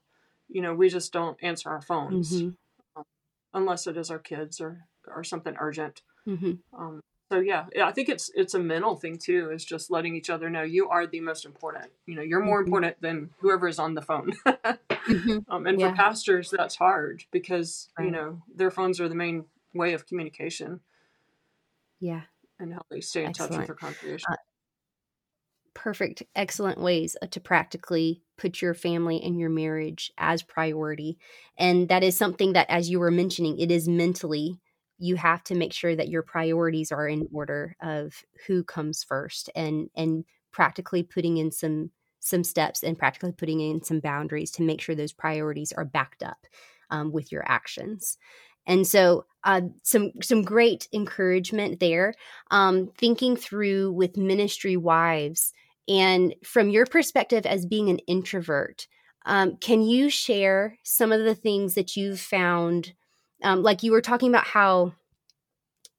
you 0.47 0.61
know 0.61 0.73
we 0.73 0.89
just 0.89 1.11
don't 1.11 1.37
answer 1.41 1.69
our 1.69 1.81
phones 1.81 2.41
mm-hmm. 2.41 2.49
um, 2.95 3.03
unless 3.53 3.85
it 3.85 3.97
is 3.97 4.09
our 4.09 4.19
kids 4.19 4.61
or 4.61 4.85
or 5.07 5.23
something 5.23 5.55
urgent 5.59 6.01
mm-hmm. 6.27 6.53
um, 6.77 7.01
so 7.29 7.39
yeah, 7.39 7.65
I 7.83 7.91
think 7.91 8.09
it's 8.09 8.31
it's 8.33 8.55
a 8.55 8.59
mental 8.59 8.95
thing 8.95 9.19
too. 9.19 9.51
Is 9.51 9.63
just 9.63 9.91
letting 9.91 10.15
each 10.15 10.31
other 10.31 10.49
know 10.49 10.63
you 10.63 10.89
are 10.89 11.05
the 11.05 11.19
most 11.19 11.45
important. 11.45 11.91
You 12.07 12.15
know, 12.15 12.23
you're 12.23 12.43
more 12.43 12.59
mm-hmm. 12.59 12.67
important 12.67 13.01
than 13.01 13.29
whoever 13.39 13.67
is 13.67 13.77
on 13.77 13.93
the 13.93 14.01
phone. 14.01 14.33
mm-hmm. 14.45 15.37
um, 15.47 15.67
and 15.67 15.79
yeah. 15.79 15.91
for 15.91 15.95
pastors, 15.95 16.49
that's 16.49 16.75
hard 16.75 17.23
because 17.31 17.89
right. 17.97 18.05
you 18.05 18.11
know 18.11 18.41
their 18.53 18.71
phones 18.71 18.99
are 18.99 19.07
the 19.07 19.15
main 19.15 19.45
way 19.75 19.93
of 19.93 20.07
communication. 20.07 20.79
Yeah, 21.99 22.21
and 22.59 22.73
how 22.73 22.81
they 22.89 23.01
stay 23.01 23.23
in 23.23 23.29
Excellent. 23.29 23.51
touch 23.51 23.57
with 23.59 23.67
their 23.67 23.75
congregation. 23.75 24.25
Uh, 24.31 24.35
perfect, 25.75 26.23
excellent 26.35 26.79
ways 26.79 27.15
uh, 27.21 27.27
to 27.27 27.39
practically 27.39 28.23
put 28.39 28.59
your 28.59 28.73
family 28.73 29.21
and 29.21 29.39
your 29.39 29.49
marriage 29.51 30.11
as 30.17 30.41
priority, 30.41 31.19
and 31.59 31.89
that 31.89 32.03
is 32.03 32.17
something 32.17 32.53
that, 32.53 32.71
as 32.71 32.89
you 32.89 32.99
were 32.99 33.11
mentioning, 33.11 33.59
it 33.59 33.69
is 33.69 33.87
mentally 33.87 34.59
you 34.99 35.15
have 35.15 35.43
to 35.45 35.55
make 35.55 35.73
sure 35.73 35.95
that 35.95 36.09
your 36.09 36.21
priorities 36.21 36.91
are 36.91 37.07
in 37.07 37.27
order 37.33 37.75
of 37.81 38.23
who 38.47 38.63
comes 38.63 39.03
first 39.03 39.49
and 39.55 39.89
and 39.95 40.25
practically 40.51 41.03
putting 41.03 41.37
in 41.37 41.51
some 41.51 41.91
some 42.19 42.43
steps 42.43 42.83
and 42.83 42.97
practically 42.99 43.31
putting 43.31 43.61
in 43.61 43.81
some 43.81 43.99
boundaries 43.99 44.51
to 44.51 44.61
make 44.61 44.81
sure 44.81 44.93
those 44.93 45.13
priorities 45.13 45.71
are 45.71 45.85
backed 45.85 46.21
up 46.21 46.45
um, 46.91 47.11
with 47.11 47.31
your 47.31 47.49
actions. 47.49 48.17
And 48.67 48.85
so 48.85 49.25
uh, 49.45 49.61
some 49.83 50.11
some 50.21 50.43
great 50.43 50.87
encouragement 50.93 51.79
there 51.79 52.13
um, 52.51 52.91
thinking 52.97 53.35
through 53.35 53.93
with 53.93 54.17
ministry 54.17 54.75
wives 54.75 55.53
and 55.87 56.35
from 56.43 56.69
your 56.69 56.85
perspective 56.85 57.45
as 57.45 57.65
being 57.65 57.89
an 57.89 57.99
introvert 57.99 58.87
um, 59.25 59.57
can 59.57 59.81
you 59.81 60.09
share 60.09 60.77
some 60.83 61.11
of 61.11 61.23
the 61.23 61.35
things 61.35 61.75
that 61.75 61.95
you've 61.95 62.19
found 62.19 62.93
um, 63.43 63.63
like 63.63 63.83
you 63.83 63.91
were 63.91 64.01
talking 64.01 64.29
about 64.29 64.45
how 64.45 64.93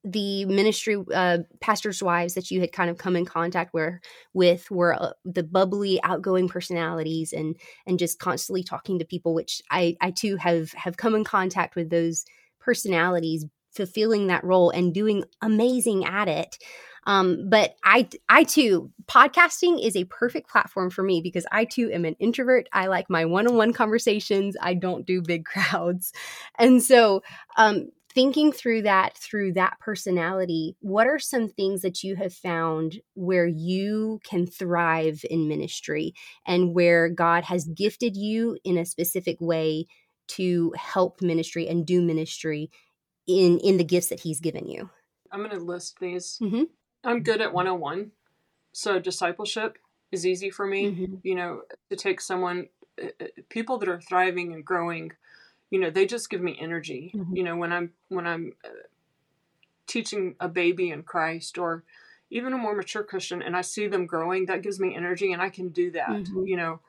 the 0.02 0.46
ministry 0.46 0.96
uh, 1.14 1.38
pastors' 1.60 2.02
wives 2.02 2.34
that 2.34 2.50
you 2.50 2.60
had 2.60 2.72
kind 2.72 2.88
of 2.88 2.96
come 2.96 3.16
in 3.16 3.26
contact 3.26 3.74
where, 3.74 4.00
with 4.32 4.70
were 4.70 4.94
uh, 5.00 5.12
the 5.24 5.42
bubbly, 5.42 6.02
outgoing 6.02 6.48
personalities, 6.48 7.32
and 7.32 7.56
and 7.86 7.98
just 7.98 8.18
constantly 8.18 8.62
talking 8.62 8.98
to 8.98 9.04
people, 9.04 9.34
which 9.34 9.60
I 9.70 9.96
I 10.00 10.10
too 10.10 10.36
have 10.36 10.72
have 10.72 10.96
come 10.96 11.14
in 11.14 11.24
contact 11.24 11.76
with 11.76 11.90
those 11.90 12.24
personalities, 12.60 13.44
fulfilling 13.72 14.28
that 14.28 14.44
role 14.44 14.70
and 14.70 14.94
doing 14.94 15.24
amazing 15.42 16.04
at 16.04 16.28
it. 16.28 16.56
Um, 17.06 17.48
but 17.48 17.76
I, 17.84 18.08
I 18.28 18.44
too, 18.44 18.90
podcasting 19.06 19.84
is 19.84 19.96
a 19.96 20.04
perfect 20.04 20.50
platform 20.50 20.90
for 20.90 21.02
me 21.02 21.20
because 21.22 21.46
I 21.50 21.64
too 21.64 21.90
am 21.92 22.04
an 22.04 22.16
introvert. 22.18 22.68
I 22.72 22.86
like 22.86 23.08
my 23.08 23.24
one-on-one 23.24 23.72
conversations. 23.72 24.56
I 24.60 24.74
don't 24.74 25.06
do 25.06 25.22
big 25.22 25.44
crowds, 25.46 26.12
and 26.58 26.82
so 26.82 27.22
um, 27.56 27.88
thinking 28.12 28.52
through 28.52 28.82
that 28.82 29.16
through 29.16 29.52
that 29.52 29.78
personality 29.80 30.76
what 30.80 31.06
are 31.06 31.18
some 31.18 31.48
things 31.48 31.82
that 31.82 32.02
you 32.02 32.16
have 32.16 32.32
found 32.32 33.00
where 33.14 33.46
you 33.46 34.20
can 34.24 34.46
thrive 34.46 35.24
in 35.30 35.48
ministry 35.48 36.12
and 36.46 36.74
where 36.74 37.08
god 37.08 37.44
has 37.44 37.66
gifted 37.66 38.16
you 38.16 38.58
in 38.64 38.76
a 38.76 38.84
specific 38.84 39.36
way 39.40 39.86
to 40.26 40.72
help 40.76 41.20
ministry 41.22 41.68
and 41.68 41.86
do 41.86 42.02
ministry 42.02 42.70
in 43.26 43.58
in 43.60 43.76
the 43.76 43.84
gifts 43.84 44.08
that 44.08 44.20
he's 44.20 44.40
given 44.40 44.66
you 44.66 44.90
i'm 45.30 45.40
going 45.40 45.50
to 45.50 45.64
list 45.64 45.98
these 46.00 46.38
mm-hmm. 46.42 46.64
I'm 47.04 47.22
good 47.22 47.40
at 47.40 47.52
101 47.52 48.10
so 48.72 48.98
discipleship 48.98 49.78
is 50.12 50.26
easy 50.26 50.50
for 50.50 50.66
me 50.66 50.90
mm-hmm. 50.90 51.14
you 51.22 51.34
know 51.34 51.62
to 51.88 51.96
take 51.96 52.20
someone 52.20 52.68
uh, 53.02 53.08
uh, 53.20 53.26
people 53.48 53.78
that 53.78 53.88
are 53.88 54.00
thriving 54.00 54.52
and 54.52 54.64
growing 54.64 55.12
you 55.70 55.78
know 55.78 55.90
they 55.90 56.06
just 56.06 56.30
give 56.30 56.40
me 56.40 56.56
energy 56.60 57.12
mm-hmm. 57.14 57.36
you 57.36 57.42
know 57.42 57.56
when 57.56 57.72
i'm 57.72 57.90
when 58.08 58.26
i'm 58.26 58.52
uh, 58.64 58.68
teaching 59.86 60.34
a 60.40 60.48
baby 60.48 60.90
in 60.90 61.02
christ 61.02 61.58
or 61.58 61.84
even 62.30 62.52
a 62.52 62.56
more 62.56 62.74
mature 62.74 63.02
Christian 63.02 63.42
and 63.42 63.56
I 63.56 63.60
see 63.60 63.88
them 63.88 64.06
growing, 64.06 64.46
that 64.46 64.62
gives 64.62 64.78
me 64.78 64.94
energy 64.94 65.32
and 65.32 65.42
I 65.42 65.50
can 65.50 65.70
do 65.70 65.90
that. 65.90 66.10
Mhm. 66.10 66.46
You 66.46 66.56
know, 66.56 66.80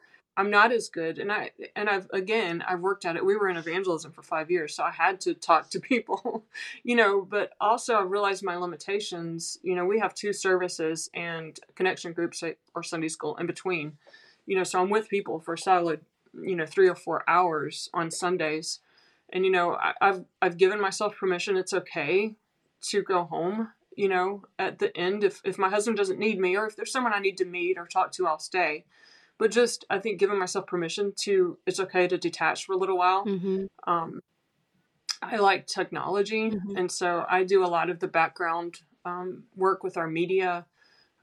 I'm 0.42 0.50
not 0.50 0.72
as 0.72 0.90
good 0.90 1.20
and 1.20 1.32
I 1.32 1.52
and 1.76 1.88
I've 1.88 2.10
again 2.12 2.64
I've 2.68 2.80
worked 2.80 3.06
at 3.06 3.16
it. 3.16 3.24
We 3.24 3.36
were 3.36 3.48
in 3.48 3.58
evangelism 3.58 4.12
for 4.12 4.24
5 4.24 4.50
years, 4.50 4.76
so 4.76 4.84
I 4.84 4.90
had 4.90 5.22
to 5.22 5.36
talk 5.36 5.70
to 5.70 5.80
people, 5.94 6.46
you 6.84 6.96
know, 6.96 7.22
but 7.22 7.52
also 7.62 7.94
I 7.94 8.02
realized 8.02 8.44
my 8.44 8.56
limitations. 8.56 9.60
You 9.62 9.76
know, 9.76 9.86
we 9.86 10.00
have 10.00 10.16
two 10.16 10.34
services 10.34 11.12
and 11.14 11.60
connection 11.76 12.14
groups 12.14 12.44
or 12.74 12.82
Sunday 12.82 13.08
school 13.08 13.38
in 13.38 13.46
between. 13.46 14.00
You 14.48 14.58
know, 14.58 14.64
so 14.64 14.82
I'm 14.82 14.90
with 14.90 15.10
people 15.10 15.40
for 15.40 15.56
solid, 15.56 16.02
you 16.34 16.56
know, 16.56 16.66
3 16.66 16.90
or 16.90 16.96
4 16.96 17.24
hours 17.28 17.90
on 17.94 18.10
Sundays. 18.10 18.80
And 19.30 19.46
you 19.46 19.52
know, 19.52 19.76
I, 19.76 19.94
I've 20.02 20.26
I've 20.42 20.58
given 20.58 20.82
myself 20.82 21.16
permission. 21.16 21.56
It's 21.56 21.74
okay 21.74 22.34
to 22.90 23.04
go 23.04 23.26
home 23.26 23.70
you 23.98 24.08
know, 24.08 24.44
at 24.58 24.80
the 24.80 24.96
end, 24.98 25.24
if, 25.26 25.42
if 25.44 25.58
my 25.58 25.70
husband 25.70 25.98
doesn't 25.98 26.18
need 26.18 26.40
me 26.40 26.56
or 26.56 26.66
if 26.66 26.78
there's 26.78 26.94
someone 26.94 27.14
I 27.14 27.20
need 27.20 27.38
to 27.40 27.46
meet 27.46 27.78
or 27.78 27.86
talk 27.86 28.14
to, 28.14 28.26
I'll 28.26 28.40
stay. 28.40 28.86
But 29.42 29.50
just, 29.50 29.86
I 29.90 29.98
think, 29.98 30.20
giving 30.20 30.38
myself 30.38 30.68
permission 30.68 31.14
to, 31.22 31.58
it's 31.66 31.80
okay 31.80 32.08
to 32.08 32.16
detach 32.16 32.64
for 32.64 32.74
a 32.74 32.78
little 32.78 32.96
while. 32.96 33.26
Mm-hmm. 33.26 33.66
Um, 33.92 34.22
I 35.20 35.38
like 35.38 35.66
technology, 35.66 36.52
Mhm. 36.52 36.78
and 36.78 36.92
so 36.92 37.26
I 37.28 37.44
do 37.44 37.64
a 37.64 37.66
lot 37.66 37.90
of 37.90 37.98
the 38.00 38.08
background 38.08 38.82
um, 39.04 39.46
work 39.56 39.84
with 39.84 39.98
our 39.98 40.08
media. 40.08 40.68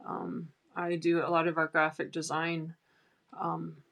Um, 0.04 0.48
I 0.74 0.96
do 0.96 1.24
a 1.24 1.30
lot 1.30 1.46
of 1.46 1.58
our 1.58 1.68
graphic 1.68 2.10
design. 2.10 2.74
Um, 3.40 3.84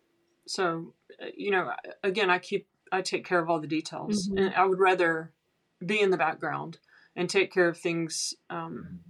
so, 0.44 0.92
uh, 1.22 1.26
you 1.36 1.52
know, 1.52 1.72
again, 2.02 2.28
I 2.28 2.40
keep, 2.40 2.66
I 2.90 3.02
take 3.02 3.24
care 3.24 3.38
of 3.38 3.48
all 3.48 3.60
the 3.60 3.68
details, 3.68 4.28
Mhm. 4.28 4.40
and 4.40 4.54
I 4.56 4.64
would 4.64 4.80
rather 4.80 5.30
be 5.78 6.00
in 6.00 6.10
the 6.10 6.16
background 6.16 6.80
and 7.14 7.30
take 7.30 7.52
care 7.52 7.68
of 7.68 7.78
things 7.78 8.34
um, 8.50 9.04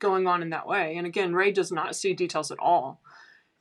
going 0.00 0.26
on 0.26 0.42
in 0.42 0.50
that 0.50 0.66
way. 0.66 0.96
And 0.98 1.06
again, 1.06 1.34
Ray 1.34 1.50
does 1.50 1.72
not 1.72 1.96
see 1.96 2.12
details 2.12 2.50
at 2.50 2.58
all, 2.58 3.00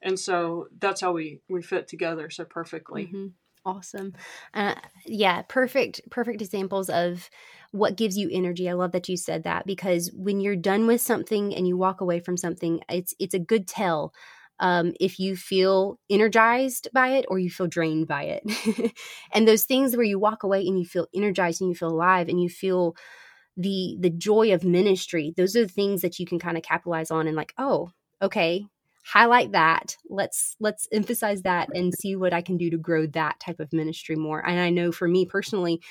and 0.02 0.20
so 0.20 0.68
that's 0.80 1.02
how 1.02 1.12
we 1.14 1.42
we 1.50 1.62
fit 1.62 1.88
together 1.88 2.30
so 2.30 2.46
perfectly. 2.46 3.12
Mhm. 3.14 3.34
Awesome. 3.66 4.14
Uh, 4.54 4.76
yeah, 5.06 5.42
perfect, 5.42 6.00
perfect 6.10 6.42
examples 6.42 6.90
of 6.90 7.30
what 7.72 7.98
gives 7.98 8.18
you 8.18 8.30
energy. 8.32 8.70
I 8.70 8.74
love 8.74 8.94
that 8.94 9.10
you 9.10 9.18
said 9.18 9.44
that 9.44 9.66
because 9.66 10.10
when 10.14 10.40
you're 10.40 10.56
done 10.56 10.88
with 10.88 11.02
something 11.02 11.54
and 11.54 11.68
you 11.68 11.76
walk 11.76 12.00
away 12.00 12.22
from 12.22 12.38
something, 12.38 12.80
it's 12.88 13.14
it's 13.20 13.34
a 13.34 13.40
good 13.40 13.68
tell 13.68 14.14
um, 14.60 14.94
if 15.02 15.20
you 15.20 15.36
feel 15.36 16.00
energized 16.10 16.88
by 16.94 17.10
it 17.10 17.26
or 17.28 17.40
you 17.40 17.50
feel 17.50 17.68
drained 17.68 18.08
by 18.08 18.40
it. 18.42 18.94
and 19.34 19.46
those 19.46 19.66
things 19.66 19.98
where 19.98 20.06
you 20.06 20.18
walk 20.18 20.44
away 20.44 20.66
and 20.66 20.80
you 20.80 20.86
feel 20.86 21.08
energized 21.14 21.60
and 21.60 21.70
you 21.70 21.76
feel 21.76 21.90
alive 21.90 22.30
and 22.30 22.42
you 22.42 22.48
feel 22.50 22.96
the 23.58 23.98
the 24.00 24.10
joy 24.10 24.54
of 24.54 24.64
ministry. 24.64 25.34
Those 25.36 25.56
are 25.56 25.64
the 25.66 25.72
things 25.74 26.02
that 26.02 26.20
you 26.20 26.26
can 26.26 26.40
kind 26.40 26.58
of 26.58 26.64
capitalize 26.64 27.12
on 27.12 27.28
and 27.28 27.36
like, 27.36 27.54
oh, 27.58 27.92
okay, 28.22 28.66
highlight 29.08 29.54
that. 29.54 29.98
Let's 30.10 30.56
let's 30.60 30.88
emphasize 30.92 31.44
that 31.44 31.70
and 31.74 31.94
see 31.94 32.16
what 32.16 32.34
i 32.34 32.42
can 32.42 32.58
do 32.58 32.70
to 32.70 32.78
grow 32.78 33.08
that 33.08 33.40
type 33.40 33.60
of 33.60 33.74
ministry 33.74 34.16
more. 34.16 34.46
And 34.46 34.60
i 34.60 34.70
know 34.70 34.92
for 34.92 35.08
me 35.08 35.26
personally 35.26 35.82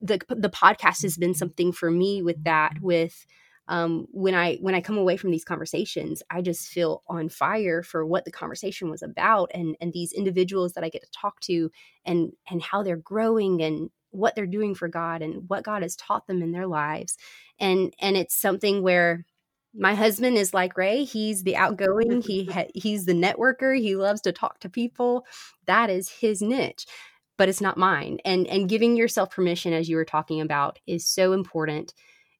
the 0.00 0.20
the 0.28 0.50
podcast 0.50 1.02
has 1.02 1.16
been 1.16 1.34
something 1.34 1.72
for 1.72 1.90
me 1.90 2.22
with 2.22 2.42
that 2.44 2.80
with 2.80 3.26
um, 3.68 4.06
when 4.12 4.34
i 4.34 4.56
when 4.56 4.76
i 4.76 4.80
come 4.80 4.96
away 4.96 5.16
from 5.16 5.32
these 5.32 5.44
conversations 5.44 6.22
i 6.30 6.40
just 6.40 6.68
feel 6.68 7.02
on 7.08 7.28
fire 7.28 7.82
for 7.82 8.06
what 8.06 8.24
the 8.24 8.30
conversation 8.30 8.90
was 8.90 9.02
about 9.02 9.50
and 9.52 9.76
and 9.80 9.92
these 9.92 10.12
individuals 10.12 10.74
that 10.74 10.84
i 10.84 10.88
get 10.88 11.02
to 11.02 11.10
talk 11.10 11.40
to 11.40 11.68
and 12.04 12.32
and 12.48 12.62
how 12.62 12.84
they're 12.84 12.96
growing 12.96 13.60
and 13.60 13.90
what 14.10 14.34
they're 14.34 14.46
doing 14.46 14.74
for 14.74 14.88
god 14.88 15.22
and 15.22 15.48
what 15.48 15.64
god 15.64 15.82
has 15.82 15.96
taught 15.96 16.26
them 16.26 16.42
in 16.42 16.52
their 16.52 16.66
lives. 16.66 17.16
And 17.58 17.94
and 18.00 18.16
it's 18.16 18.34
something 18.34 18.82
where 18.82 19.24
my 19.78 19.94
husband 19.94 20.36
is 20.36 20.54
like 20.54 20.76
Ray. 20.76 21.04
He's 21.04 21.42
the 21.42 21.56
outgoing. 21.56 22.22
He 22.26 22.46
ha- 22.46 22.70
he's 22.74 23.04
the 23.04 23.12
networker. 23.12 23.78
He 23.78 23.96
loves 23.96 24.20
to 24.22 24.32
talk 24.32 24.60
to 24.60 24.68
people. 24.68 25.26
That 25.66 25.90
is 25.90 26.08
his 26.08 26.42
niche, 26.42 26.86
but 27.36 27.48
it's 27.48 27.60
not 27.60 27.76
mine. 27.76 28.18
And 28.24 28.46
and 28.46 28.68
giving 28.68 28.96
yourself 28.96 29.30
permission, 29.30 29.72
as 29.72 29.88
you 29.88 29.96
were 29.96 30.04
talking 30.04 30.40
about, 30.40 30.78
is 30.86 31.06
so 31.06 31.32
important 31.32 31.94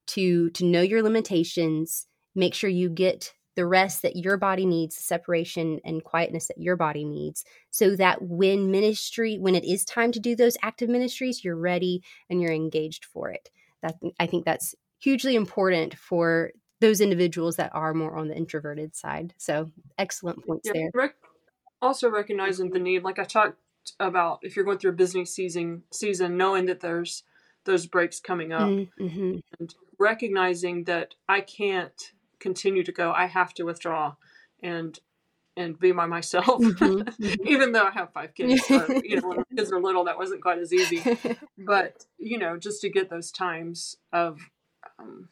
to 0.09 0.51
to 0.51 0.65
know 0.65 0.83
your 0.83 1.03
limitations. 1.03 2.07
Make 2.35 2.55
sure 2.55 2.71
you 2.71 2.89
get 2.89 3.33
the 3.55 3.67
rest 3.67 4.03
that 4.03 4.17
your 4.17 4.37
body 4.37 4.67
needs, 4.67 4.97
the 4.97 5.03
separation 5.03 5.81
and 5.85 6.05
quietness 6.05 6.49
that 6.49 6.59
your 6.59 6.77
body 6.77 7.05
needs, 7.05 7.45
so 7.71 7.97
that 7.97 8.21
when 8.23 8.71
ministry, 8.71 9.39
when 9.39 9.55
it 9.55 9.65
is 9.65 9.85
time 9.85 10.13
to 10.13 10.21
do 10.21 10.37
those 10.37 10.59
active 10.63 10.89
ministries, 10.91 11.43
you're 11.43 11.57
ready 11.57 12.03
and 12.29 12.41
you're 12.43 12.53
engaged 12.53 13.05
for 13.05 13.31
it. 13.31 13.51
That 13.83 13.97
I 14.21 14.27
think 14.27 14.45
that's 14.45 14.75
hugely 14.99 15.37
important 15.37 15.97
for 15.97 16.51
those 16.81 17.01
individuals 17.01 17.57
that 17.57 17.75
are 17.75 17.95
more 17.95 18.17
on 18.17 18.29
the 18.29 18.37
introverted 18.37 18.95
side. 18.95 19.35
So 19.39 19.71
excellent 19.99 20.45
points 20.47 20.67
Yeah, 20.67 20.73
there. 20.75 20.91
rec- 20.95 21.17
also 21.81 22.11
recognizing 22.11 22.71
the 22.71 22.79
need, 22.79 23.03
like 23.03 23.19
I 23.19 23.25
talked 23.25 23.59
about, 24.01 24.41
if 24.43 24.57
you're 24.57 24.65
going 24.65 24.79
through 24.79 24.91
a 24.93 24.95
busy 24.95 25.25
season, 25.25 25.83
season, 25.93 26.37
knowing 26.37 26.67
that 26.67 26.81
there's 26.81 27.23
those 27.65 27.87
breaks 27.87 28.21
coming 28.21 28.53
up, 28.53 28.69
Mm-hmm. 28.69 29.37
and 29.59 29.75
recognizing 29.99 30.85
that 30.85 31.15
I 31.29 31.41
can't 31.41 32.13
continue 32.39 32.85
to 32.85 32.93
go. 32.93 33.13
I 33.13 33.27
have 33.27 33.55
to 33.55 33.65
withdraw 33.65 34.15
and 34.63 34.99
and 35.59 35.79
be 35.79 35.91
by 35.91 36.05
myself. 36.05 36.61
Mhm, 36.63 37.09
Even 37.47 37.73
though 37.73 37.85
I 37.87 37.91
have 37.93 38.13
five 38.13 38.35
kids, 38.35 38.63
or, 38.71 39.01
you 39.03 39.19
know, 39.21 39.29
when 39.29 39.39
my 39.39 39.43
kids 39.57 39.73
were 39.73 39.81
little, 39.81 40.05
that 40.05 40.19
wasn't 40.19 40.43
quite 40.43 40.59
as 40.59 40.73
easy. 40.73 41.03
But 41.59 42.05
you 42.19 42.39
know, 42.39 42.59
just 42.59 42.83
to 42.83 42.91
get 42.91 43.09
those 43.09 43.31
times 43.31 43.97
of 44.13 44.39
um, 44.99 45.31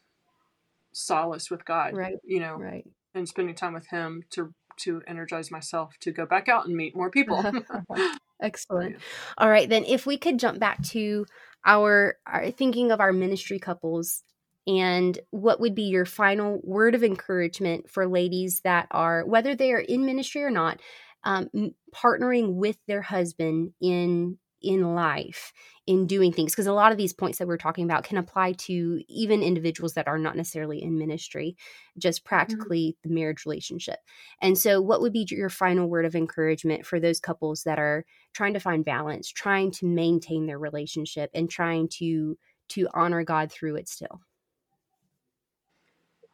solace 0.95 1.51
with 1.51 1.65
God, 1.65 1.95
Right. 1.95 2.17
you 2.23 2.39
know, 2.39 2.55
right. 2.55 2.85
and 3.13 3.27
spending 3.27 3.55
time 3.55 3.73
with 3.73 3.87
Him 3.87 4.23
to 4.31 4.53
to 4.77 5.01
energize 5.07 5.51
myself 5.51 5.93
to 6.01 6.11
go 6.11 6.25
back 6.25 6.49
out 6.49 6.65
and 6.65 6.75
meet 6.75 6.95
more 6.95 7.09
people. 7.09 7.43
Excellent. 8.41 8.97
All 9.37 9.49
right, 9.49 9.69
then 9.69 9.85
if 9.85 10.05
we 10.05 10.17
could 10.17 10.37
jump 10.37 10.59
back 10.59 10.83
to 10.87 11.25
our, 11.65 12.17
our 12.27 12.51
thinking 12.51 12.91
of 12.91 12.99
our 12.99 13.13
ministry 13.13 13.57
couples 13.57 14.23
and 14.67 15.17
what 15.31 15.59
would 15.61 15.75
be 15.75 15.83
your 15.83 16.05
final 16.05 16.59
word 16.63 16.95
of 16.95 17.03
encouragement 17.03 17.89
for 17.89 18.07
ladies 18.07 18.61
that 18.65 18.87
are 18.91 19.25
whether 19.25 19.55
they 19.55 19.71
are 19.71 19.79
in 19.79 20.05
ministry 20.05 20.43
or 20.43 20.49
not 20.49 20.81
um, 21.23 21.49
partnering 21.93 22.55
with 22.55 22.77
their 22.87 23.01
husband 23.01 23.71
in 23.81 24.37
in 24.65 24.95
life 24.95 25.53
in 25.87 26.07
doing 26.07 26.33
things 26.33 26.51
because 26.51 26.65
a 26.65 26.73
lot 26.73 26.91
of 26.91 26.97
these 26.97 27.13
points 27.13 27.37
that 27.37 27.47
we're 27.47 27.57
talking 27.57 27.85
about 27.85 28.03
can 28.03 28.17
apply 28.17 28.53
to 28.53 29.01
even 29.07 29.43
individuals 29.43 29.93
that 29.93 30.07
are 30.07 30.17
not 30.17 30.35
necessarily 30.35 30.81
in 30.81 30.97
ministry 30.97 31.55
just 31.97 32.25
practically 32.25 32.97
the 33.03 33.09
marriage 33.09 33.45
relationship. 33.45 33.99
And 34.41 34.57
so 34.57 34.81
what 34.81 35.01
would 35.01 35.13
be 35.13 35.27
your 35.29 35.49
final 35.49 35.87
word 35.87 36.05
of 36.05 36.15
encouragement 36.15 36.85
for 36.85 36.99
those 36.99 37.19
couples 37.19 37.63
that 37.63 37.77
are 37.77 38.03
trying 38.33 38.53
to 38.53 38.59
find 38.59 38.83
balance 38.83 39.29
trying 39.29 39.71
to 39.71 39.85
maintain 39.85 40.47
their 40.47 40.59
relationship 40.59 41.29
and 41.33 41.49
trying 41.49 41.87
to 41.89 42.37
to 42.67 42.87
honor 42.95 43.23
god 43.23 43.51
through 43.51 43.75
it 43.75 43.87
still? 43.87 44.21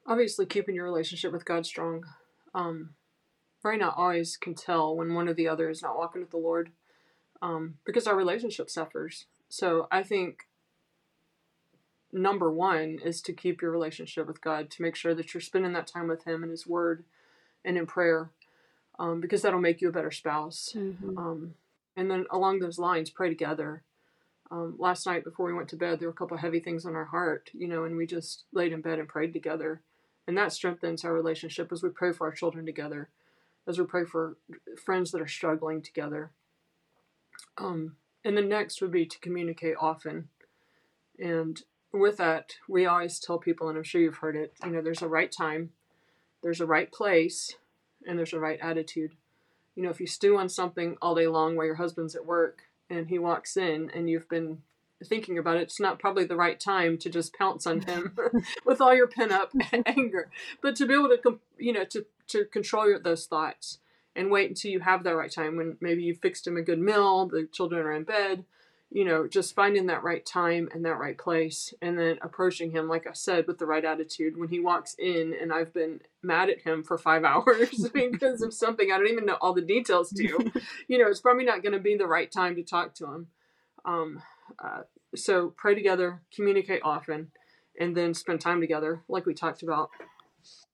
Obviously, 0.07 0.45
keeping 0.45 0.75
your 0.75 0.85
relationship 0.85 1.31
with 1.31 1.45
God 1.45 1.65
strong. 1.65 2.03
Um, 2.55 2.95
and 3.63 3.83
I 3.83 3.91
always 3.95 4.37
can 4.37 4.55
tell 4.55 4.95
when 4.95 5.13
one 5.13 5.29
or 5.29 5.33
the 5.33 5.47
other 5.47 5.69
is 5.69 5.83
not 5.83 5.97
walking 5.97 6.21
with 6.21 6.31
the 6.31 6.37
Lord 6.37 6.71
um, 7.41 7.77
because 7.85 8.07
our 8.07 8.15
relationship 8.15 8.69
suffers. 8.69 9.25
So 9.49 9.87
I 9.91 10.03
think 10.03 10.47
number 12.11 12.51
one 12.51 12.99
is 13.03 13.21
to 13.21 13.33
keep 13.33 13.61
your 13.61 13.71
relationship 13.71 14.27
with 14.27 14.41
God, 14.41 14.69
to 14.71 14.81
make 14.81 14.95
sure 14.95 15.15
that 15.15 15.33
you're 15.33 15.41
spending 15.41 15.73
that 15.73 15.87
time 15.87 16.07
with 16.07 16.25
Him 16.25 16.43
and 16.43 16.51
His 16.51 16.67
Word 16.67 17.03
and 17.63 17.77
in 17.77 17.85
prayer, 17.85 18.29
um, 18.99 19.21
because 19.21 19.41
that'll 19.41 19.59
make 19.59 19.81
you 19.81 19.89
a 19.89 19.93
better 19.93 20.11
spouse. 20.11 20.73
Mhm. 20.75 21.17
Um, 21.17 21.55
and 21.95 22.09
then 22.09 22.25
along 22.29 22.59
those 22.59 22.79
lines, 22.79 23.09
pray 23.09 23.29
together. 23.29 23.83
Um, 24.49 24.75
last 24.77 25.05
night 25.05 25.23
before 25.23 25.45
we 25.45 25.53
went 25.53 25.69
to 25.69 25.77
bed, 25.77 25.99
there 25.99 26.09
were 26.09 26.13
a 26.13 26.17
couple 26.17 26.35
of 26.35 26.41
heavy 26.41 26.59
things 26.59 26.85
on 26.85 26.95
our 26.95 27.05
heart, 27.05 27.49
you 27.53 27.67
know, 27.67 27.85
and 27.85 27.95
we 27.95 28.05
just 28.05 28.43
laid 28.51 28.73
in 28.73 28.81
bed 28.81 28.99
and 28.99 29.07
prayed 29.07 29.31
together. 29.33 29.81
And 30.27 30.37
that 30.37 30.51
strengthens 30.51 31.05
our 31.05 31.13
relationship 31.13 31.71
as 31.71 31.81
we 31.81 31.89
pray 31.89 32.11
for 32.11 32.27
our 32.27 32.33
children 32.33 32.65
together, 32.65 33.09
as 33.65 33.79
we 33.79 33.85
pray 33.85 34.03
for 34.03 34.37
friends 34.83 35.11
that 35.11 35.21
are 35.21 35.27
struggling 35.27 35.81
together. 35.81 36.31
Um, 37.57 37.95
and 38.23 38.37
the 38.37 38.41
next 38.41 38.81
would 38.81 38.91
be 38.91 39.05
to 39.05 39.19
communicate 39.19 39.75
often. 39.79 40.29
And 41.19 41.61
with 41.91 42.17
that, 42.17 42.55
we 42.67 42.85
always 42.85 43.19
tell 43.19 43.37
people, 43.37 43.69
and 43.69 43.77
I'm 43.77 43.83
sure 43.83 44.01
you've 44.01 44.17
heard 44.17 44.35
it, 44.35 44.53
you 44.63 44.71
know, 44.71 44.81
there's 44.81 45.01
a 45.01 45.07
right 45.07 45.31
time, 45.31 45.71
there's 46.41 46.61
a 46.61 46.65
right 46.65 46.91
place, 46.91 47.55
and 48.07 48.17
there's 48.17 48.33
a 48.33 48.39
right 48.39 48.59
attitude. 48.61 49.11
You 49.75 49.83
know, 49.83 49.89
if 49.89 49.99
you 49.99 50.07
stew 50.07 50.37
on 50.37 50.49
something 50.49 50.97
all 51.01 51.15
day 51.15 51.27
long 51.27 51.55
while 51.55 51.65
your 51.65 51.75
husband's 51.75 52.15
at 52.15 52.25
work 52.25 52.63
and 52.89 53.07
he 53.07 53.19
walks 53.19 53.57
in 53.57 53.89
and 53.93 54.09
you've 54.09 54.29
been 54.29 54.61
thinking 55.03 55.37
about 55.37 55.57
it, 55.57 55.63
it's 55.63 55.79
not 55.79 55.99
probably 55.99 56.25
the 56.25 56.35
right 56.35 56.59
time 56.59 56.97
to 56.99 57.09
just 57.09 57.33
pounce 57.33 57.65
on 57.65 57.81
him 57.81 58.15
with 58.65 58.81
all 58.81 58.93
your 58.93 59.07
pent 59.07 59.31
up 59.31 59.51
anger, 59.85 60.29
but 60.61 60.75
to 60.75 60.85
be 60.85 60.93
able 60.93 61.09
to, 61.09 61.17
com- 61.17 61.39
you 61.57 61.73
know, 61.73 61.85
to, 61.85 62.05
to 62.27 62.45
control 62.45 62.87
your, 62.87 62.99
those 62.99 63.25
thoughts 63.25 63.79
and 64.15 64.29
wait 64.29 64.49
until 64.49 64.71
you 64.71 64.79
have 64.79 65.03
that 65.03 65.15
right 65.15 65.31
time 65.31 65.57
when 65.57 65.77
maybe 65.79 66.03
you 66.03 66.15
fixed 66.15 66.45
him 66.45 66.57
a 66.57 66.61
good 66.61 66.79
meal, 66.79 67.27
the 67.27 67.47
children 67.51 67.85
are 67.85 67.93
in 67.93 68.03
bed, 68.03 68.43
you 68.89 69.05
know, 69.05 69.25
just 69.25 69.55
finding 69.55 69.85
that 69.85 70.03
right 70.03 70.25
time 70.25 70.67
and 70.73 70.83
that 70.83 70.99
right 70.99 71.17
place 71.17 71.73
and 71.81 71.97
then 71.97 72.19
approaching 72.21 72.71
him, 72.71 72.89
like 72.89 73.07
I 73.07 73.13
said, 73.13 73.47
with 73.47 73.57
the 73.57 73.65
right 73.65 73.85
attitude 73.85 74.37
when 74.37 74.49
he 74.49 74.59
walks 74.59 74.95
in 74.99 75.33
and 75.39 75.53
I've 75.53 75.73
been 75.73 76.01
mad 76.21 76.49
at 76.49 76.61
him 76.61 76.83
for 76.83 76.97
five 76.97 77.23
hours 77.25 77.89
because 77.93 78.41
of 78.41 78.53
something 78.53 78.91
I 78.91 78.97
don't 78.97 79.07
even 79.07 79.25
know 79.25 79.37
all 79.39 79.53
the 79.53 79.61
details 79.61 80.09
to, 80.11 80.23
you 80.87 80.97
know, 80.97 81.07
it's 81.07 81.21
probably 81.21 81.45
not 81.45 81.63
going 81.63 81.73
to 81.73 81.79
be 81.79 81.95
the 81.95 82.07
right 82.07 82.29
time 82.29 82.55
to 82.55 82.63
talk 82.63 82.93
to 82.95 83.05
him. 83.05 83.27
Um, 83.85 84.21
uh, 84.61 84.81
so 85.15 85.53
pray 85.55 85.73
together, 85.73 86.21
communicate 86.35 86.81
often, 86.83 87.31
and 87.79 87.95
then 87.95 88.13
spend 88.13 88.41
time 88.41 88.59
together, 88.59 89.01
like 89.07 89.25
we 89.25 89.33
talked 89.33 89.63
about. 89.63 89.89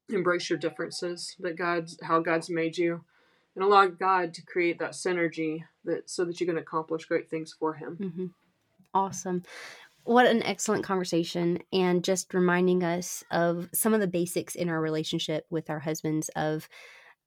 Embrace 0.10 0.50
your 0.50 0.58
differences, 0.58 1.36
that 1.40 1.58
God's 1.58 1.98
how 2.02 2.22
God's 2.22 2.50
made 2.50 2.78
you 2.78 3.04
and 3.58 3.66
allow 3.66 3.88
God 3.88 4.36
to 4.36 4.46
create 4.46 4.78
that 4.78 4.92
synergy 4.92 5.64
that 5.84 6.08
so 6.08 6.24
that 6.26 6.40
you 6.40 6.46
can 6.46 6.60
accomplish 6.60 7.06
great 7.06 7.28
things 7.28 7.56
for 7.60 7.74
Him. 7.74 7.98
Mm-hmm. 8.00 8.26
Awesome. 8.94 9.42
What 10.04 10.28
an 10.28 10.44
excellent 10.44 10.84
conversation, 10.84 11.58
and 11.74 12.04
just 12.04 12.34
reminding 12.36 12.84
us 12.84 13.24
of 13.32 13.68
some 13.74 13.96
of 13.96 14.00
the 14.00 14.08
basics 14.08 14.54
in 14.54 14.70
our 14.70 14.80
relationship 14.80 15.48
with 15.50 15.72
our 15.72 15.80
husbands. 15.80 16.30
Of 16.36 16.70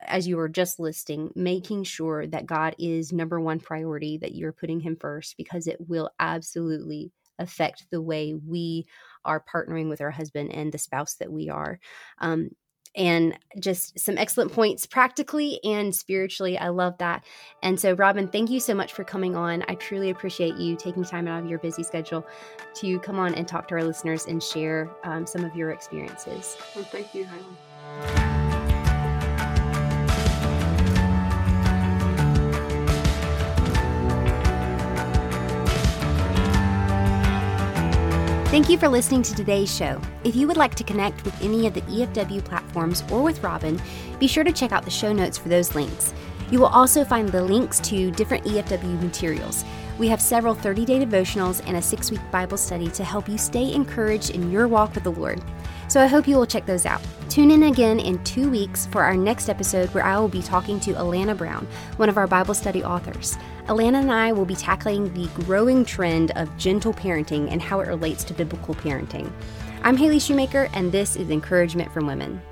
as 0.03 0.29
you 0.29 0.37
were 0.37 0.49
just 0.49 0.79
listing, 0.79 1.33
making 1.35 1.83
sure 1.83 2.29
that 2.29 2.47
God 2.47 2.77
is 2.79 3.13
number 3.13 3.41
one 3.41 3.59
priority, 3.59 4.17
that 4.19 4.35
you're 4.35 4.53
putting 4.53 4.79
Him 4.79 4.97
first, 4.97 5.37
because 5.37 5.67
it 5.67 5.79
will 5.89 6.11
absolutely 6.21 7.11
affect 7.41 7.87
the 7.91 8.01
way 8.01 8.35
we 8.35 8.87
are 9.25 9.45
partnering 9.53 9.89
with 9.89 10.01
our 10.01 10.13
husband 10.13 10.53
and 10.55 10.71
the 10.71 10.79
spouse 10.79 11.15
that 11.17 11.33
we 11.33 11.49
are. 11.49 11.81
Um, 12.19 12.51
and 12.97 13.39
just 13.59 13.99
some 13.99 14.19
excellent 14.19 14.53
points 14.53 14.87
practically 14.87 15.61
and 15.65 15.95
spiritually. 15.95 16.59
I 16.59 16.69
love 16.69 16.99
that. 16.99 17.25
And 17.63 17.79
so, 17.79 17.93
Robin, 17.95 18.29
thank 18.29 18.51
you 18.51 18.61
so 18.61 18.75
much 18.75 18.93
for 18.93 19.05
coming 19.05 19.37
on. 19.37 19.65
I 19.69 19.75
truly 19.77 20.11
appreciate 20.11 20.57
you 20.57 20.77
taking 20.77 21.05
time 21.05 21.29
out 21.29 21.43
of 21.43 21.49
your 21.49 21.59
busy 21.59 21.83
schedule 21.83 22.27
to 22.75 22.99
come 23.01 23.19
on 23.19 23.35
and 23.35 23.47
talk 23.47 23.69
to 23.69 23.75
our 23.75 23.85
listeners 23.85 24.27
and 24.27 24.43
share 24.43 24.91
um, 25.05 25.27
some 25.27 25.45
of 25.45 25.55
your 25.55 25.71
experiences. 25.71 26.57
Well, 26.75 26.85
thank 26.85 27.15
you, 27.15 27.27
Haley. 27.27 28.30
Thank 38.51 38.69
you 38.69 38.79
for 38.79 38.89
listening 38.89 39.23
to 39.23 39.35
today's 39.37 39.73
show. 39.73 40.01
If 40.25 40.35
you 40.35 40.49
would 40.49 40.57
like 40.57 40.75
to 40.75 40.83
connect 40.83 41.25
with 41.25 41.41
any 41.41 41.69
of 41.69 41.75
the 41.75 41.83
EFW 41.83 42.45
platforms 42.45 43.05
or 43.09 43.23
with 43.23 43.45
Robin, 43.45 43.81
be 44.19 44.27
sure 44.27 44.43
to 44.43 44.51
check 44.51 44.73
out 44.73 44.85
the 44.85 44.91
show 44.91 45.13
notes 45.13 45.39
for 45.39 45.49
those 45.49 45.77
links. 45.77 46.13
You 46.51 46.59
will 46.59 46.67
also 46.67 47.05
find 47.05 47.29
the 47.29 47.45
links 47.45 47.79
to 47.79 48.11
different 48.11 48.45
EFW 48.45 49.01
materials. 49.01 49.65
We 50.01 50.09
have 50.09 50.21
several 50.21 50.57
30 50.57 50.85
day 50.85 50.99
devotionals 50.99 51.63
and 51.65 51.77
a 51.77 51.83
six 51.83 52.11
week 52.11 52.21
Bible 52.33 52.57
study 52.57 52.89
to 52.89 53.05
help 53.05 53.29
you 53.29 53.39
stay 53.39 53.73
encouraged 53.73 54.31
in 54.31 54.51
your 54.51 54.67
walk 54.67 54.97
with 54.97 55.05
the 55.05 55.13
Lord. 55.13 55.41
So 55.87 56.01
I 56.01 56.09
hope 56.09 56.27
you 56.27 56.35
will 56.35 56.45
check 56.45 56.67
those 56.67 56.87
out. 56.87 57.03
Tune 57.29 57.53
in 57.53 57.63
again 57.63 58.01
in 58.01 58.23
two 58.25 58.51
weeks 58.51 58.87
for 58.87 59.05
our 59.05 59.17
next 59.17 59.49
episode 59.49 59.95
where 59.95 60.05
I 60.05 60.19
will 60.19 60.27
be 60.27 60.43
talking 60.43 60.81
to 60.81 60.95
Alana 60.95 61.39
Brown, 61.39 61.69
one 61.99 62.09
of 62.09 62.17
our 62.17 62.27
Bible 62.27 62.55
study 62.55 62.83
authors. 62.83 63.39
Alana 63.71 64.01
and 64.01 64.11
I 64.11 64.33
will 64.33 64.45
be 64.45 64.57
tackling 64.57 65.15
the 65.15 65.29
growing 65.45 65.85
trend 65.85 66.33
of 66.33 66.57
gentle 66.57 66.93
parenting 66.93 67.53
and 67.53 67.63
how 67.63 67.79
it 67.79 67.87
relates 67.87 68.25
to 68.25 68.35
biblical 68.35 68.75
parenting. 68.75 69.31
I'm 69.85 69.97
Haley 69.97 70.19
Shoemaker, 70.19 70.69
and 70.75 70.91
this 70.91 71.15
is 71.15 71.31
Encouragement 71.31 71.93
from 71.93 72.09
Women. 72.09 72.43